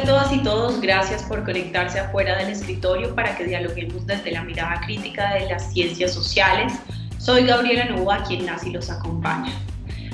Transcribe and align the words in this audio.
A 0.00 0.02
todas 0.02 0.32
y 0.32 0.38
todos, 0.38 0.80
gracias 0.80 1.22
por 1.24 1.44
conectarse 1.44 2.00
afuera 2.00 2.38
del 2.38 2.48
escritorio 2.48 3.14
para 3.14 3.36
que 3.36 3.44
dialoguemos 3.44 4.06
desde 4.06 4.30
la 4.30 4.42
mirada 4.42 4.80
crítica 4.80 5.34
de 5.34 5.46
las 5.50 5.74
ciencias 5.74 6.14
sociales. 6.14 6.72
Soy 7.18 7.44
Gabriela 7.44 7.84
Nova, 7.84 8.24
quien 8.26 8.46
nace 8.46 8.70
y 8.70 8.72
los 8.72 8.88
acompaña. 8.88 9.52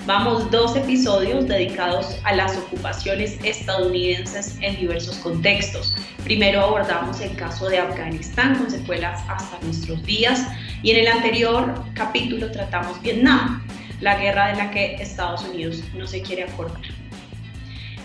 Vamos 0.04 0.50
dos 0.50 0.74
episodios 0.74 1.46
dedicados 1.46 2.18
a 2.24 2.34
las 2.34 2.56
ocupaciones 2.56 3.38
estadounidenses 3.44 4.58
en 4.60 4.74
diversos 4.74 5.18
contextos. 5.18 5.94
Primero 6.24 6.62
abordamos 6.62 7.20
el 7.20 7.36
caso 7.36 7.68
de 7.68 7.78
Afganistán 7.78 8.56
con 8.56 8.68
secuelas 8.68 9.22
hasta 9.28 9.64
nuestros 9.64 10.02
días 10.02 10.48
y 10.82 10.90
en 10.90 10.96
el 10.96 11.06
anterior 11.06 11.84
capítulo 11.94 12.50
tratamos 12.50 13.00
Vietnam, 13.02 13.64
la 14.00 14.18
guerra 14.18 14.48
de 14.48 14.56
la 14.56 14.70
que 14.72 14.96
Estados 14.96 15.44
Unidos 15.44 15.80
no 15.94 16.08
se 16.08 16.22
quiere 16.22 16.42
acordar 16.42 16.82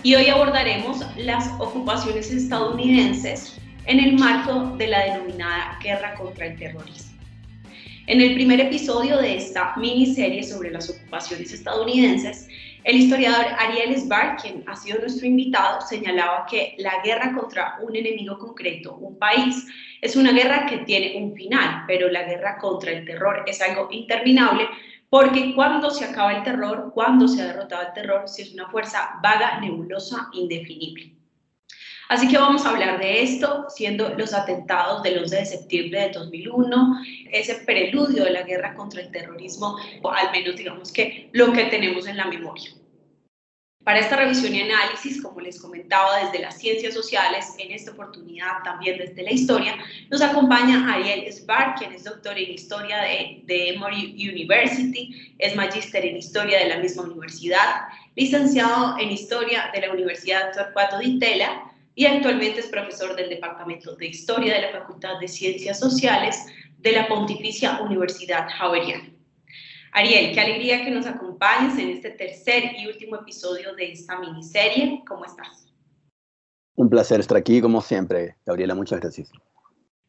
y 0.02 0.16
hoy 0.16 0.26
abordaremos 0.26 1.04
las 1.16 1.48
ocupaciones 1.60 2.30
estadounidenses 2.30 3.58
en 3.86 4.00
el 4.00 4.18
marco 4.18 4.76
de 4.76 4.88
la 4.88 5.04
denominada 5.04 5.78
guerra 5.82 6.14
contra 6.14 6.46
el 6.46 6.58
terrorismo. 6.58 7.12
En 8.08 8.20
el 8.20 8.34
primer 8.34 8.60
episodio 8.60 9.18
de 9.18 9.36
esta 9.36 9.76
miniserie 9.76 10.42
sobre 10.42 10.72
las 10.72 10.90
ocupaciones 10.90 11.52
estadounidenses, 11.52 12.48
el 12.82 12.96
historiador 12.96 13.46
Ariel 13.60 13.96
Sbar, 13.96 14.38
quien 14.38 14.64
ha 14.66 14.74
sido 14.74 14.98
nuestro 14.98 15.24
invitado, 15.24 15.80
señalaba 15.82 16.46
que 16.50 16.74
la 16.78 17.00
guerra 17.04 17.32
contra 17.32 17.78
un 17.80 17.94
enemigo 17.94 18.36
concreto, 18.38 18.96
un 18.96 19.16
país, 19.16 19.68
es 20.00 20.16
una 20.16 20.32
guerra 20.32 20.66
que 20.66 20.78
tiene 20.78 21.16
un 21.16 21.32
final, 21.32 21.84
pero 21.86 22.10
la 22.10 22.24
guerra 22.24 22.58
contra 22.58 22.90
el 22.90 23.04
terror 23.04 23.44
es 23.46 23.62
algo 23.62 23.86
interminable 23.92 24.68
porque 25.12 25.54
cuando 25.54 25.90
se 25.90 26.06
acaba 26.06 26.32
el 26.32 26.42
terror, 26.42 26.90
cuando 26.94 27.28
se 27.28 27.42
ha 27.42 27.48
derrotado 27.48 27.82
el 27.82 27.92
terror, 27.92 28.26
si 28.26 28.40
es 28.40 28.54
una 28.54 28.70
fuerza 28.70 29.20
vaga, 29.22 29.60
nebulosa, 29.60 30.30
indefinible. 30.32 31.12
Así 32.08 32.28
que 32.28 32.38
vamos 32.38 32.64
a 32.64 32.70
hablar 32.70 32.98
de 32.98 33.22
esto, 33.22 33.66
siendo 33.68 34.08
los 34.16 34.32
atentados 34.32 35.02
del 35.02 35.18
11 35.18 35.36
de 35.36 35.44
septiembre 35.44 36.00
de 36.00 36.12
2001, 36.12 36.96
ese 37.30 37.56
preludio 37.56 38.24
de 38.24 38.30
la 38.30 38.42
guerra 38.44 38.74
contra 38.74 39.02
el 39.02 39.10
terrorismo, 39.10 39.76
o 40.00 40.10
al 40.10 40.32
menos 40.32 40.56
digamos 40.56 40.90
que 40.90 41.28
lo 41.32 41.52
que 41.52 41.64
tenemos 41.64 42.06
en 42.06 42.16
la 42.16 42.24
memoria. 42.24 42.70
Para 43.84 43.98
esta 43.98 44.14
revisión 44.14 44.54
y 44.54 44.60
análisis, 44.60 45.20
como 45.20 45.40
les 45.40 45.60
comentaba, 45.60 46.24
desde 46.24 46.38
las 46.38 46.56
ciencias 46.56 46.94
sociales, 46.94 47.52
en 47.58 47.72
esta 47.72 47.90
oportunidad 47.90 48.62
también 48.62 48.96
desde 48.96 49.22
la 49.24 49.32
historia, 49.32 49.76
nos 50.08 50.22
acompaña 50.22 50.94
Ariel 50.94 51.32
Sbar, 51.32 51.74
quien 51.74 51.92
es 51.92 52.04
doctor 52.04 52.38
en 52.38 52.52
historia 52.52 53.02
de, 53.02 53.42
de 53.44 53.70
Emory 53.70 54.14
University, 54.30 55.34
es 55.36 55.56
magíster 55.56 56.04
en 56.04 56.16
historia 56.16 56.60
de 56.60 56.68
la 56.68 56.78
misma 56.78 57.02
universidad, 57.02 57.88
licenciado 58.14 58.96
en 59.00 59.10
historia 59.10 59.70
de 59.74 59.80
la 59.80 59.92
Universidad 59.92 60.52
Torcuato 60.52 60.98
Di 60.98 61.18
Tella 61.18 61.64
y 61.96 62.06
actualmente 62.06 62.60
es 62.60 62.66
profesor 62.66 63.16
del 63.16 63.30
Departamento 63.30 63.96
de 63.96 64.06
Historia 64.06 64.54
de 64.54 64.62
la 64.62 64.70
Facultad 64.70 65.18
de 65.18 65.26
Ciencias 65.26 65.80
Sociales 65.80 66.46
de 66.78 66.92
la 66.92 67.08
Pontificia 67.08 67.80
Universidad 67.80 68.48
Javeriana. 68.48 69.12
Ariel, 69.92 70.32
qué 70.32 70.40
alegría 70.40 70.84
que 70.84 70.90
nos 70.90 71.06
acompañes 71.06 71.78
en 71.78 71.90
este 71.90 72.10
tercer 72.10 72.72
y 72.78 72.86
último 72.86 73.16
episodio 73.16 73.74
de 73.74 73.92
esta 73.92 74.18
miniserie. 74.18 75.02
¿Cómo 75.06 75.26
estás? 75.26 75.66
Un 76.74 76.88
placer 76.88 77.20
estar 77.20 77.36
aquí, 77.36 77.60
como 77.60 77.82
siempre. 77.82 78.36
Gabriela, 78.46 78.74
muchas 78.74 79.00
gracias. 79.00 79.30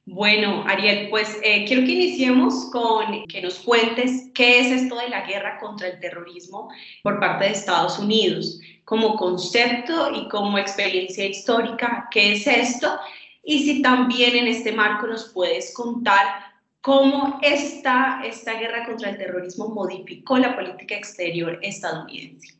Bueno, 0.05 0.63
Ariel, 0.67 1.09
pues 1.09 1.37
eh, 1.43 1.65
quiero 1.65 1.85
que 1.85 1.91
iniciemos 1.91 2.69
con 2.71 3.25
que 3.25 3.41
nos 3.41 3.59
cuentes 3.59 4.31
qué 4.33 4.61
es 4.61 4.83
esto 4.83 4.97
de 4.97 5.09
la 5.09 5.25
guerra 5.25 5.59
contra 5.59 5.87
el 5.87 5.99
terrorismo 5.99 6.69
por 7.03 7.19
parte 7.19 7.45
de 7.45 7.51
Estados 7.51 7.99
Unidos, 7.99 8.59
como 8.85 9.15
concepto 9.15 10.11
y 10.13 10.27
como 10.29 10.57
experiencia 10.57 11.25
histórica, 11.25 12.07
qué 12.11 12.33
es 12.33 12.47
esto, 12.47 12.99
y 13.43 13.59
si 13.63 13.81
también 13.81 14.35
en 14.35 14.47
este 14.47 14.71
marco 14.73 15.07
nos 15.07 15.31
puedes 15.33 15.73
contar 15.73 16.52
cómo 16.83 17.39
esta, 17.41 18.21
esta 18.25 18.59
guerra 18.59 18.85
contra 18.85 19.09
el 19.09 19.17
terrorismo 19.17 19.69
modificó 19.69 20.37
la 20.37 20.53
política 20.53 20.95
exterior 20.95 21.57
estadounidense. 21.61 22.59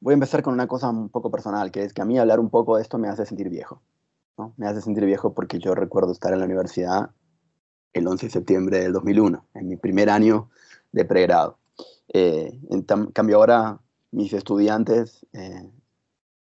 Voy 0.00 0.12
a 0.12 0.14
empezar 0.14 0.42
con 0.42 0.54
una 0.54 0.66
cosa 0.66 0.88
un 0.88 1.10
poco 1.10 1.30
personal, 1.30 1.70
que 1.70 1.84
es 1.84 1.92
que 1.92 2.00
a 2.00 2.06
mí 2.06 2.18
hablar 2.18 2.40
un 2.40 2.48
poco 2.48 2.76
de 2.76 2.82
esto 2.82 2.96
me 2.96 3.08
hace 3.08 3.26
sentir 3.26 3.50
viejo. 3.50 3.82
¿no? 4.38 4.54
Me 4.56 4.66
hace 4.66 4.80
sentir 4.80 5.04
viejo 5.04 5.34
porque 5.34 5.58
yo 5.58 5.74
recuerdo 5.74 6.12
estar 6.12 6.32
en 6.32 6.38
la 6.38 6.46
universidad 6.46 7.10
el 7.92 8.08
11 8.08 8.26
de 8.26 8.32
septiembre 8.32 8.78
del 8.80 8.94
2001, 8.94 9.44
en 9.52 9.68
mi 9.68 9.76
primer 9.76 10.08
año 10.08 10.48
de 10.90 11.04
pregrado. 11.04 11.58
Eh, 12.08 12.58
en 12.70 12.82
cambio 13.12 13.36
ahora 13.36 13.80
mis 14.12 14.32
estudiantes, 14.32 15.26
eh, 15.34 15.70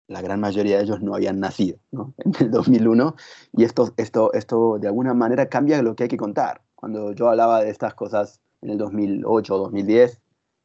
la 0.09 0.21
gran 0.21 0.41
mayoría 0.41 0.77
de 0.77 0.85
ellos 0.85 1.01
no 1.01 1.15
habían 1.15 1.41
nacido 1.41 1.79
¿no? 1.91 2.13
en 2.19 2.35
el 2.39 2.51
2001 2.51 3.17
y 3.55 3.65
esto, 3.65 3.95
esto, 3.97 4.31
esto 4.35 4.79
de 4.79 4.89
alguna 4.89 5.15
manera 5.15 5.49
cambia 5.49 5.81
lo 5.81 5.97
que 5.97 6.03
hay 6.03 6.09
que 6.11 6.19
contar 6.19 6.68
cuando 6.79 7.11
yo 7.11 7.29
hablaba 7.29 7.61
de 7.65 7.71
estas 7.71 7.95
cosas 7.95 8.41
en 8.63 8.71
el 8.71 8.79
2008 8.79 9.53
o 9.53 9.59
2010 9.59 10.21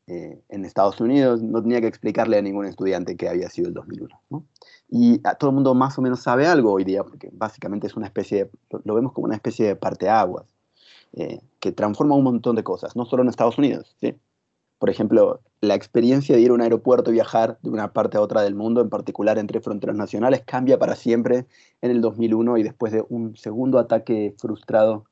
eh, 0.05 0.43
en 0.47 0.63
Estados 0.63 1.01
Unidos, 1.01 1.41
no 1.41 1.59
tenía 1.59 1.81
que 1.81 1.87
explicarle 1.87 2.37
a 2.37 2.41
ningún 2.43 2.67
estudiante 2.67 3.17
que 3.17 3.27
había 3.27 3.49
sido 3.49 3.69
el 3.69 3.73
2001. 3.73 4.45
Y 4.89 5.19
a 5.23 5.33
todo 5.33 5.49
el 5.49 5.55
mundo 5.55 5.73
más 5.73 5.97
o 5.97 6.03
menos 6.03 6.21
sabe 6.21 6.45
algo 6.45 6.71
hoy 6.71 6.83
día, 6.83 7.03
porque 7.03 7.31
básicamente 7.33 7.87
es 7.87 7.95
una 7.95 8.05
especie, 8.05 8.51
lo 8.83 8.93
vemos 8.93 9.11
como 9.13 9.25
una 9.25 9.33
especie 9.33 9.65
de 9.65 9.75
parteaguas, 9.75 10.45
eh, 11.13 11.41
que 11.59 11.71
transforma 11.71 12.13
un 12.13 12.25
montón 12.25 12.55
de 12.55 12.63
cosas, 12.63 12.95
no 12.95 13.05
solo 13.05 13.23
en 13.23 13.29
Estados 13.29 13.57
Unidos. 13.57 13.95
¿sí? 13.99 14.13
Por 14.77 14.91
ejemplo, 14.91 15.41
la 15.61 15.73
experiencia 15.73 16.35
de 16.35 16.43
ir 16.43 16.51
a 16.51 16.53
un 16.53 16.61
aeropuerto 16.61 17.09
y 17.09 17.13
viajar 17.13 17.57
de 17.63 17.71
una 17.71 17.91
parte 17.91 18.17
a 18.17 18.21
otra 18.21 18.43
del 18.43 18.53
mundo, 18.53 18.81
en 18.81 18.89
particular 18.89 19.39
entre 19.39 19.61
fronteras 19.61 19.95
nacionales, 19.95 20.43
cambia 20.45 20.77
para 20.77 20.93
siempre 20.95 21.47
en 21.81 21.89
el 21.89 22.01
2001 22.01 22.57
y 22.57 22.63
después 22.63 22.93
de 22.93 23.03
un 23.09 23.35
segundo 23.35 23.79
ataque 23.79 24.35
frustrado 24.37 25.05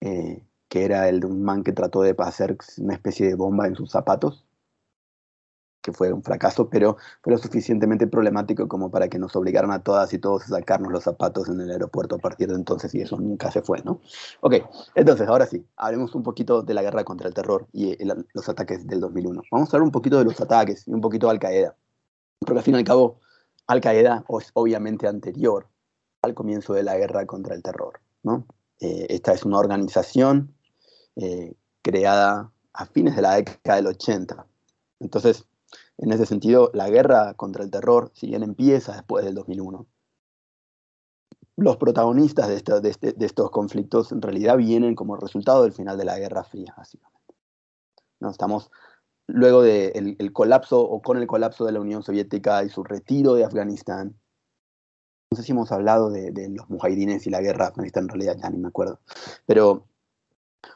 eh, 0.00 0.44
que 0.68 0.84
era 0.84 1.08
el 1.08 1.20
de 1.20 1.26
un 1.26 1.42
man 1.42 1.64
que 1.64 1.72
trató 1.72 2.02
de 2.02 2.14
hacer 2.18 2.56
una 2.78 2.94
especie 2.94 3.26
de 3.26 3.34
bomba 3.34 3.66
en 3.66 3.74
sus 3.74 3.90
zapatos, 3.90 4.44
que 5.80 5.92
fue 5.92 6.12
un 6.12 6.22
fracaso, 6.22 6.68
pero 6.68 6.96
fue 7.22 7.32
lo 7.32 7.38
suficientemente 7.38 8.06
problemático 8.06 8.68
como 8.68 8.90
para 8.90 9.08
que 9.08 9.18
nos 9.18 9.34
obligaran 9.36 9.70
a 9.70 9.82
todas 9.82 10.12
y 10.12 10.18
todos 10.18 10.44
a 10.44 10.48
sacarnos 10.48 10.92
los 10.92 11.04
zapatos 11.04 11.48
en 11.48 11.60
el 11.60 11.70
aeropuerto 11.70 12.16
a 12.16 12.18
partir 12.18 12.48
de 12.48 12.56
entonces, 12.56 12.94
y 12.94 13.00
eso 13.00 13.18
nunca 13.18 13.50
se 13.50 13.62
fue, 13.62 13.80
¿no? 13.84 14.00
Ok, 14.40 14.54
entonces, 14.94 15.28
ahora 15.28 15.46
sí, 15.46 15.64
hablemos 15.76 16.14
un 16.14 16.22
poquito 16.22 16.62
de 16.62 16.74
la 16.74 16.82
guerra 16.82 17.04
contra 17.04 17.28
el 17.28 17.34
terror 17.34 17.66
y 17.72 17.96
los 18.04 18.48
ataques 18.48 18.86
del 18.86 19.00
2001. 19.00 19.42
Vamos 19.50 19.68
a 19.68 19.76
hablar 19.76 19.86
un 19.86 19.92
poquito 19.92 20.18
de 20.18 20.24
los 20.24 20.40
ataques 20.40 20.86
y 20.86 20.92
un 20.92 21.00
poquito 21.00 21.26
de 21.26 21.32
Al-Qaeda, 21.32 21.76
porque 22.40 22.58
al 22.58 22.64
fin 22.64 22.74
y 22.74 22.78
al 22.78 22.84
cabo, 22.84 23.20
Al-Qaeda 23.66 24.24
es 24.28 24.50
obviamente 24.54 25.06
anterior 25.06 25.68
al 26.22 26.34
comienzo 26.34 26.74
de 26.74 26.82
la 26.82 26.96
guerra 26.96 27.24
contra 27.26 27.54
el 27.54 27.62
terror, 27.62 28.00
¿no? 28.22 28.46
Eh, 28.80 29.06
esta 29.10 29.32
es 29.32 29.44
una 29.44 29.58
organización 29.58 30.54
eh, 31.16 31.54
creada 31.82 32.52
a 32.72 32.86
fines 32.86 33.16
de 33.16 33.22
la 33.22 33.34
década 33.34 33.76
del 33.76 33.88
80. 33.88 34.46
Entonces, 35.00 35.46
en 35.98 36.12
ese 36.12 36.26
sentido, 36.26 36.70
la 36.74 36.88
guerra 36.88 37.34
contra 37.34 37.64
el 37.64 37.70
terror, 37.70 38.12
si 38.14 38.28
bien 38.28 38.42
empieza 38.42 38.94
después 38.94 39.24
del 39.24 39.34
2001, 39.34 39.86
los 41.56 41.76
protagonistas 41.76 42.48
este, 42.50 42.80
de, 42.80 43.26
estos 43.26 43.50
conflictos 43.50 44.12
en 44.12 44.22
realidad 44.22 44.56
vienen 44.56 44.94
como 44.94 45.16
resultado 45.16 45.64
del 45.64 45.72
final 45.72 45.98
de 45.98 46.04
la 46.04 46.16
Guerra 46.18 46.44
Fría, 46.44 46.72
básicamente. 46.76 47.34
¿No? 48.20 48.30
Estamos 48.30 48.70
luego 49.26 49.62
del 49.62 50.32
colapso 50.32 50.80
o 50.80 51.02
con 51.02 51.18
el 51.18 51.26
colapso 51.26 51.64
de 51.64 51.72
la 51.72 51.80
Unión 51.80 52.04
Soviética 52.04 52.62
y 52.62 52.68
su 52.68 52.84
retiro 52.84 53.34
de 53.34 53.44
Afganistán, 53.44 54.16
no 55.30 55.36
sé 55.36 55.42
si 55.42 55.52
hemos 55.52 55.72
hablado 55.72 56.10
de, 56.10 56.48
los 56.48 56.68
mujahidines 56.70 57.26
y 57.26 57.30
la 57.30 57.40
guerra 57.40 57.66
de 57.66 57.68
Afganistán, 57.70 58.04
en 58.04 58.08
realidad 58.08 58.36
ya 58.42 58.50
ni 58.50 58.58
me 58.58 58.68
acuerdo. 58.68 59.00
Pero 59.46 59.86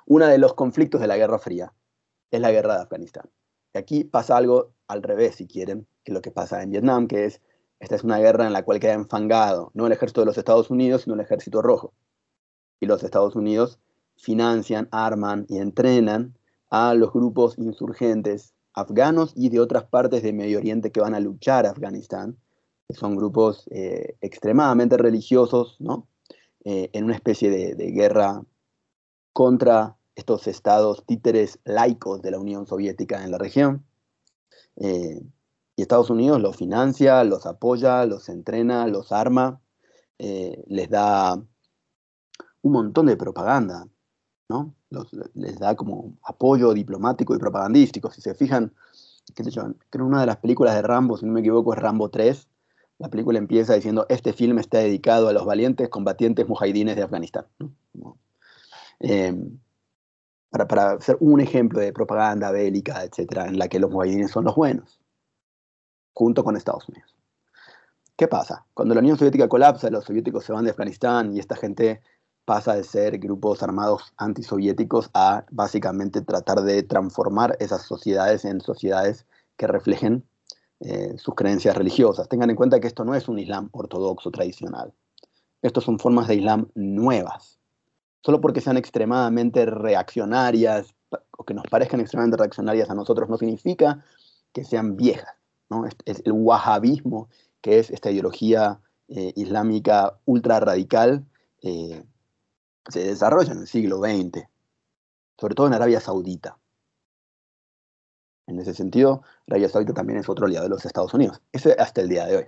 uno 0.06 0.26
de 0.26 0.38
los 0.38 0.54
conflictos 0.54 1.00
de 1.00 1.06
la 1.06 1.16
Guerra 1.16 1.38
Fría 1.38 1.72
es 2.30 2.40
la 2.40 2.50
guerra 2.50 2.76
de 2.76 2.82
Afganistán. 2.82 3.30
Y 3.72 3.78
aquí 3.78 4.04
pasa 4.04 4.36
algo 4.36 4.72
al 4.88 5.02
revés, 5.02 5.36
si 5.36 5.46
quieren, 5.46 5.86
que 6.04 6.12
lo 6.12 6.20
que 6.20 6.30
pasa 6.30 6.62
en 6.62 6.70
Vietnam, 6.70 7.06
que 7.08 7.24
es, 7.24 7.40
esta 7.80 7.94
es 7.94 8.04
una 8.04 8.18
guerra 8.18 8.46
en 8.46 8.52
la 8.52 8.64
cual 8.64 8.78
queda 8.78 8.92
enfangado 8.92 9.70
no 9.74 9.86
el 9.86 9.92
ejército 9.92 10.20
de 10.20 10.26
los 10.26 10.38
Estados 10.38 10.70
Unidos, 10.70 11.02
sino 11.02 11.14
el 11.14 11.20
ejército 11.20 11.62
rojo. 11.62 11.94
Y 12.78 12.86
los 12.86 13.02
Estados 13.02 13.34
Unidos 13.34 13.78
financian, 14.16 14.88
arman 14.90 15.46
y 15.48 15.58
entrenan 15.58 16.36
a 16.68 16.92
los 16.94 17.12
grupos 17.12 17.58
insurgentes 17.58 18.54
afganos 18.74 19.32
y 19.34 19.48
de 19.48 19.60
otras 19.60 19.84
partes 19.84 20.22
de 20.22 20.32
Medio 20.32 20.58
Oriente 20.58 20.92
que 20.92 21.00
van 21.00 21.14
a 21.14 21.20
luchar 21.20 21.66
a 21.66 21.70
Afganistán 21.70 22.36
son 22.94 23.16
grupos 23.16 23.68
eh, 23.70 24.16
extremadamente 24.20 24.96
religiosos, 24.96 25.76
¿no? 25.80 26.08
Eh, 26.64 26.90
en 26.92 27.04
una 27.04 27.14
especie 27.14 27.50
de, 27.50 27.90
guerra 27.90 28.42
contra 29.32 29.96
estos 30.14 30.46
estados 30.46 31.04
títeres 31.06 31.58
laicos 31.64 32.22
de 32.22 32.30
la 32.30 32.38
Unión 32.38 32.66
Soviética 32.66 33.24
en 33.24 33.30
la 33.30 33.38
región. 33.38 33.84
Eh, 34.76 35.20
y 35.74 35.82
Estados 35.82 36.10
Unidos 36.10 36.40
los 36.40 36.56
financia, 36.56 37.24
los 37.24 37.46
apoya, 37.46 38.04
los 38.06 38.28
entrena, 38.28 38.86
los 38.86 39.10
arma, 39.10 39.60
les 40.18 40.88
da 40.88 41.34
un 42.62 42.72
montón 42.72 43.06
de 43.06 43.16
propaganda, 43.16 43.88
¿no? 44.48 44.74
les 45.34 45.58
da 45.58 45.74
como 45.74 46.16
apoyo 46.22 46.72
diplomático 46.74 47.34
y 47.34 47.38
propagandístico. 47.38 48.10
Si 48.10 48.20
se 48.20 48.34
fijan, 48.34 48.72
qué 49.34 49.44
sé 49.44 49.60
una 49.94 50.20
de 50.20 50.26
las 50.26 50.36
películas 50.36 50.74
de 50.74 50.82
Rambo, 50.82 51.16
si 51.16 51.26
no 51.26 51.32
me 51.32 51.40
equivoco, 51.40 51.72
es 51.72 51.80
Rambo 51.80 52.10
3, 52.10 52.48
La 53.02 53.08
película 53.08 53.36
empieza 53.36 53.74
diciendo, 53.74 54.06
este 54.08 54.32
film 54.32 54.60
está 54.60 54.78
dedicado 54.78 55.26
a 55.26 55.32
los 55.32 55.44
valientes 55.44 55.88
combatientes 55.88 56.46
mujahidines 56.46 56.94
de 56.94 57.02
Afganistán. 57.02 57.46
Em, 59.00 59.58
para, 60.50 60.68
para 60.68 61.00
ser 61.00 61.16
un 61.18 61.40
ejemplo 61.40 61.80
de 61.80 61.92
propaganda 61.92 62.52
bélica, 62.52 63.02
etcétera, 63.02 63.48
en 63.48 63.58
la 63.58 63.66
que 63.66 63.80
los 63.80 63.90
mujahidines 63.90 64.30
son 64.30 64.44
los 64.44 64.54
buenos, 64.54 65.00
junto 66.12 66.44
con 66.44 66.56
Estados 66.56 66.88
Unidos. 66.88 67.12
¿Qué 68.14 68.28
pasa? 68.28 68.66
Cuando 68.72 68.94
la 68.94 69.00
Unión 69.00 69.18
Soviética 69.18 69.48
colapsa, 69.48 69.90
los 69.90 70.04
soviéticos 70.04 70.44
se 70.44 70.52
van 70.52 70.62
de 70.64 70.70
Afganistán 70.70 71.34
y 71.34 71.40
esta 71.40 71.56
gente 71.56 72.02
pasa 72.44 72.76
de 72.76 72.84
ser 72.84 73.18
grupos 73.18 73.64
armados 73.64 74.12
antisoviéticos 74.16 75.10
a 75.12 75.44
básicamente 75.50 76.20
tratar 76.20 76.60
de 76.60 76.84
transformar 76.84 77.56
esas 77.58 77.82
sociedades 77.82 78.44
en 78.44 78.60
sociedades 78.60 79.26
que 79.56 79.66
reflejen 79.66 80.24
eh, 80.84 81.16
sus 81.16 81.34
creencias 81.36 81.76
religiosas. 81.76 82.28
Tengan 82.28 82.50
en 82.50 82.56
cuenta 82.56 82.80
que 82.80 82.88
esto 82.88 83.04
no 83.04 83.14
es 83.14 83.28
un 83.28 83.38
Islam 83.38 83.68
ortodoxo 83.70 84.32
tradicional. 84.32 84.92
Estos 85.62 85.84
son 85.84 86.00
formas 86.00 86.26
de 86.26 86.34
Islam 86.34 86.70
nuevas. 86.74 87.60
Solo 88.20 88.40
porque 88.40 88.60
sean 88.60 88.76
extremadamente 88.76 89.64
reaccionarias 89.64 90.94
o 91.38 91.44
que 91.44 91.54
nos 91.54 91.68
parezcan 91.68 92.00
extremadamente 92.00 92.38
reaccionarias 92.38 92.90
a 92.90 92.94
nosotros 92.94 93.28
no 93.28 93.36
significa 93.36 94.04
que 94.52 94.64
sean 94.64 94.96
viejas. 94.96 95.36
el 96.04 96.32
wahhabismo, 96.32 97.28
que 97.60 97.78
es 97.78 97.90
esta 97.90 98.10
ideología 98.10 98.80
eh, 99.06 99.32
islámica 99.36 100.18
ultra 100.24 100.58
radical, 100.58 101.24
eh, 101.62 102.02
se 102.88 103.04
desarrolla 103.04 103.52
en 103.52 103.60
el 103.60 103.66
siglo 103.68 103.98
XX, 103.98 104.48
sobre 105.38 105.54
todo 105.54 105.68
en 105.68 105.74
Arabia 105.74 106.00
Saudita. 106.00 106.58
En 108.52 108.60
ese 108.60 108.74
sentido, 108.74 109.22
Arabia 109.48 109.68
Saudita 109.68 109.94
también 109.94 110.18
es 110.18 110.28
otro 110.28 110.46
aliado 110.46 110.64
de 110.64 110.70
los 110.70 110.84
Estados 110.84 111.14
Unidos. 111.14 111.40
Ese 111.52 111.72
hasta 111.78 112.02
el 112.02 112.08
día 112.08 112.26
de 112.26 112.36
hoy. 112.36 112.44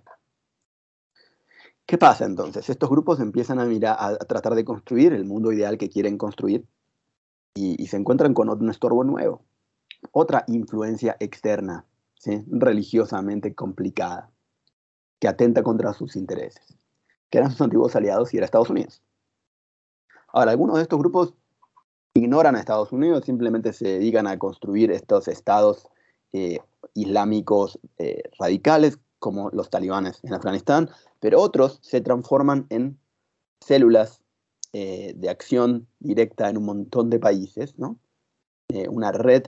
¿Qué 1.86 1.98
pasa 1.98 2.24
entonces? 2.24 2.68
Estos 2.68 2.90
grupos 2.90 3.20
empiezan 3.20 3.58
a 3.58 3.64
mirar, 3.64 3.96
a, 3.98 4.16
tratar 4.16 4.54
de 4.54 4.64
construir 4.64 5.12
el 5.12 5.24
mundo 5.24 5.52
ideal 5.52 5.78
que 5.78 5.88
quieren 5.88 6.18
construir 6.18 6.66
y, 7.54 7.86
se 7.86 7.96
encuentran 7.96 8.34
con 8.34 8.48
un 8.48 8.70
estorbo 8.70 9.04
nuevo, 9.04 9.44
otra 10.10 10.44
influencia 10.48 11.16
externa, 11.20 11.86
religiosamente 12.48 13.54
complicada, 13.54 14.30
que 15.20 15.28
atenta 15.28 15.62
contra 15.62 15.92
sus 15.92 16.16
intereses, 16.16 16.76
que 17.30 17.38
eran 17.38 17.50
sus 17.50 17.60
antiguos 17.60 17.94
aliados 17.96 18.32
y 18.32 18.38
era 18.38 18.46
Estados 18.46 18.70
Unidos. 18.70 19.02
Ahora, 20.28 20.50
algunos 20.50 20.76
de 20.76 20.82
estos 20.82 20.98
grupos 20.98 21.34
ignoran 22.14 22.55
a 22.55 22.61
Estados 22.61 22.93
Unidos, 22.93 23.25
simplemente 23.25 23.72
se 23.72 23.88
dedican 23.88 24.26
a 24.26 24.38
construir 24.38 24.90
estos 24.93 25.26
estados 25.28 25.88
eh, 26.32 26.61
islámicos 26.94 27.78
eh, 27.99 28.22
radicales, 28.38 28.99
como 29.19 29.50
los 29.50 29.69
talibanes 29.70 30.22
en 30.22 30.34
Afganistán, 30.34 30.90
pero 31.19 31.40
otros 31.40 31.81
se 31.82 32.00
transforman 32.00 32.66
en 32.70 32.99
células 33.61 34.20
eh, 34.72 35.14
de 35.16 35.28
acción 35.28 35.88
directa 35.99 36.49
en 36.49 36.58
un 36.58 36.66
montón 36.66 37.11
de 37.11 37.19
países, 37.19 37.78
¿no? 37.78 37.99
una 38.88 39.12
red 39.12 39.44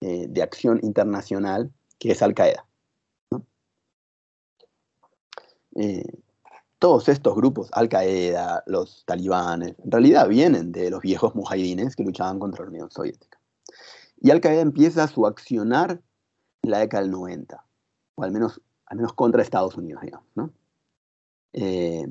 de 0.00 0.42
acción 0.42 0.80
internacional 0.82 1.70
que 1.98 2.12
es 2.12 2.22
Al 2.22 2.34
Qaeda. 2.34 2.64
¿no? 3.30 3.44
Todos 6.84 7.08
estos 7.08 7.34
grupos, 7.34 7.70
Al 7.72 7.88
Qaeda, 7.88 8.62
los 8.66 9.06
talibanes, 9.06 9.74
en 9.82 9.90
realidad 9.90 10.28
vienen 10.28 10.70
de 10.70 10.90
los 10.90 11.00
viejos 11.00 11.34
mujahidines 11.34 11.96
que 11.96 12.04
luchaban 12.04 12.38
contra 12.38 12.62
la 12.62 12.70
Unión 12.72 12.90
Soviética. 12.90 13.40
Y 14.20 14.30
Al 14.30 14.42
Qaeda 14.42 14.60
empieza 14.60 15.08
su 15.08 15.26
accionar 15.26 16.02
en 16.60 16.70
la 16.70 16.80
década 16.80 17.02
del 17.02 17.12
90, 17.12 17.64
o 18.16 18.22
al 18.22 18.32
menos, 18.32 18.60
al 18.84 18.98
menos 18.98 19.14
contra 19.14 19.40
Estados 19.40 19.78
Unidos, 19.78 20.02
digamos. 20.02 20.50
Eh, 21.54 22.06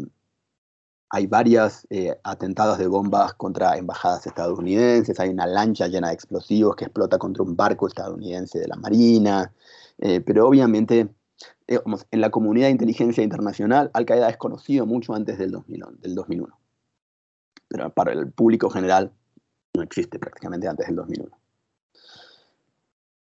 hay 1.12 1.28
varios 1.28 1.86
eh, 1.92 2.20
atentados 2.24 2.80
de 2.80 2.88
bombas 2.88 3.36
contra 3.36 3.78
embajadas 3.78 4.26
estadounidenses, 4.26 5.20
hay 5.20 5.30
una 5.30 5.46
lancha 5.46 5.88
llena 5.88 6.08
de 6.08 6.16
explosivos 6.16 6.76
que 6.76 6.86
explota 6.86 7.20
contra 7.20 7.44
un 7.44 7.56
barco 7.56 7.86
estadounidense 7.86 8.58
de 8.58 8.70
la 8.70 8.76
Marina, 8.78 9.54
eh, 10.00 10.20
pero 10.22 10.48
obviamente 10.48 11.14
en 11.68 12.22
la 12.22 12.30
comunidad 12.30 12.68
de 12.68 12.72
inteligencia 12.72 13.24
internacional, 13.24 13.90
Al 13.94 14.06
Qaeda 14.06 14.30
es 14.30 14.38
conocido 14.38 14.86
mucho 14.86 15.14
antes 15.14 15.38
del, 15.38 15.52
2001. 15.52 16.60
Pero 17.68 17.90
para 17.92 18.14
el 18.14 18.32
público 18.32 18.70
general 18.70 19.12
no 19.74 19.82
existe 19.82 20.20
prácticamente 20.20 20.68
antes 20.68 20.88
del 20.88 20.96
2001. 20.98 21.32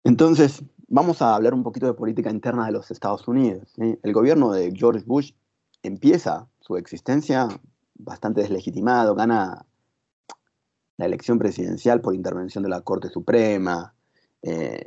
Entonces, 0.04 0.64
vamos 0.88 1.22
a 1.22 1.36
hablar 1.36 1.54
un 1.54 1.64
poquito 1.64 1.86
de 1.86 1.94
política 1.94 2.30
interna 2.30 2.66
de 2.66 2.72
los 2.72 2.92
Estados 2.92 3.28
Unidos. 3.28 3.74
El 3.78 4.14
gobierno 4.14 4.52
de 4.52 4.74
George 4.76 5.04
Bush 5.06 5.32
empieza 5.84 6.48
su 6.60 6.78
existencia 6.78 7.48
bastante 7.96 8.42
deslegitimado, 8.42 9.16
gana 9.16 9.66
la 10.98 11.06
elección 11.06 11.40
presidencial 11.40 12.02
por 12.02 12.16
intervención 12.16 12.64
de 12.64 12.70
la 12.70 12.82
Corte 12.82 13.10
Suprema, 13.10 13.94
eh, 14.42 14.86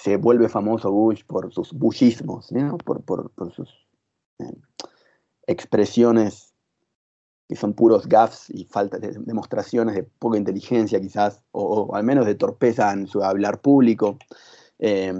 se 0.00 0.16
vuelve 0.16 0.48
famoso 0.48 0.90
Bush 0.90 1.24
por 1.26 1.52
sus 1.52 1.74
bushismos, 1.74 2.48
por, 2.84 3.52
sus 3.52 3.86
eh, 4.38 4.56
expresiones 5.46 6.54
que 7.46 7.56
son 7.56 7.74
puros 7.74 8.08
gaffs 8.08 8.48
y 8.48 8.64
falta 8.64 8.98
de 8.98 9.12
demostraciones 9.18 9.94
de 9.94 10.04
poca 10.04 10.38
inteligencia 10.38 11.00
quizás, 11.00 11.42
o, 11.50 11.94
al 11.94 12.04
menos 12.04 12.24
de 12.24 12.34
torpeza 12.34 12.92
en 12.92 13.08
su 13.08 13.22
hablar 13.22 13.60
público. 13.60 14.16
Eh, 14.78 15.12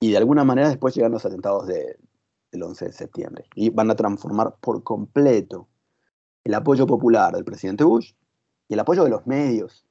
y 0.00 0.10
de 0.10 0.16
alguna 0.16 0.42
manera 0.42 0.68
después 0.68 0.96
llegan 0.96 1.12
los 1.12 1.24
atentados 1.24 1.68
del 1.68 2.62
11 2.62 2.86
de 2.86 2.92
septiembre 2.92 3.44
y 3.54 3.70
van 3.70 3.92
a 3.92 3.94
transformar 3.94 4.56
por 4.60 4.82
completo 4.82 5.68
el 6.42 6.54
apoyo 6.54 6.88
popular 6.88 7.32
del 7.32 7.44
presidente 7.44 7.84
Bush 7.84 8.12
y 8.66 8.74
el 8.74 8.80
apoyo 8.80 9.04
de 9.04 9.10
los 9.10 9.24
medios 9.28 9.86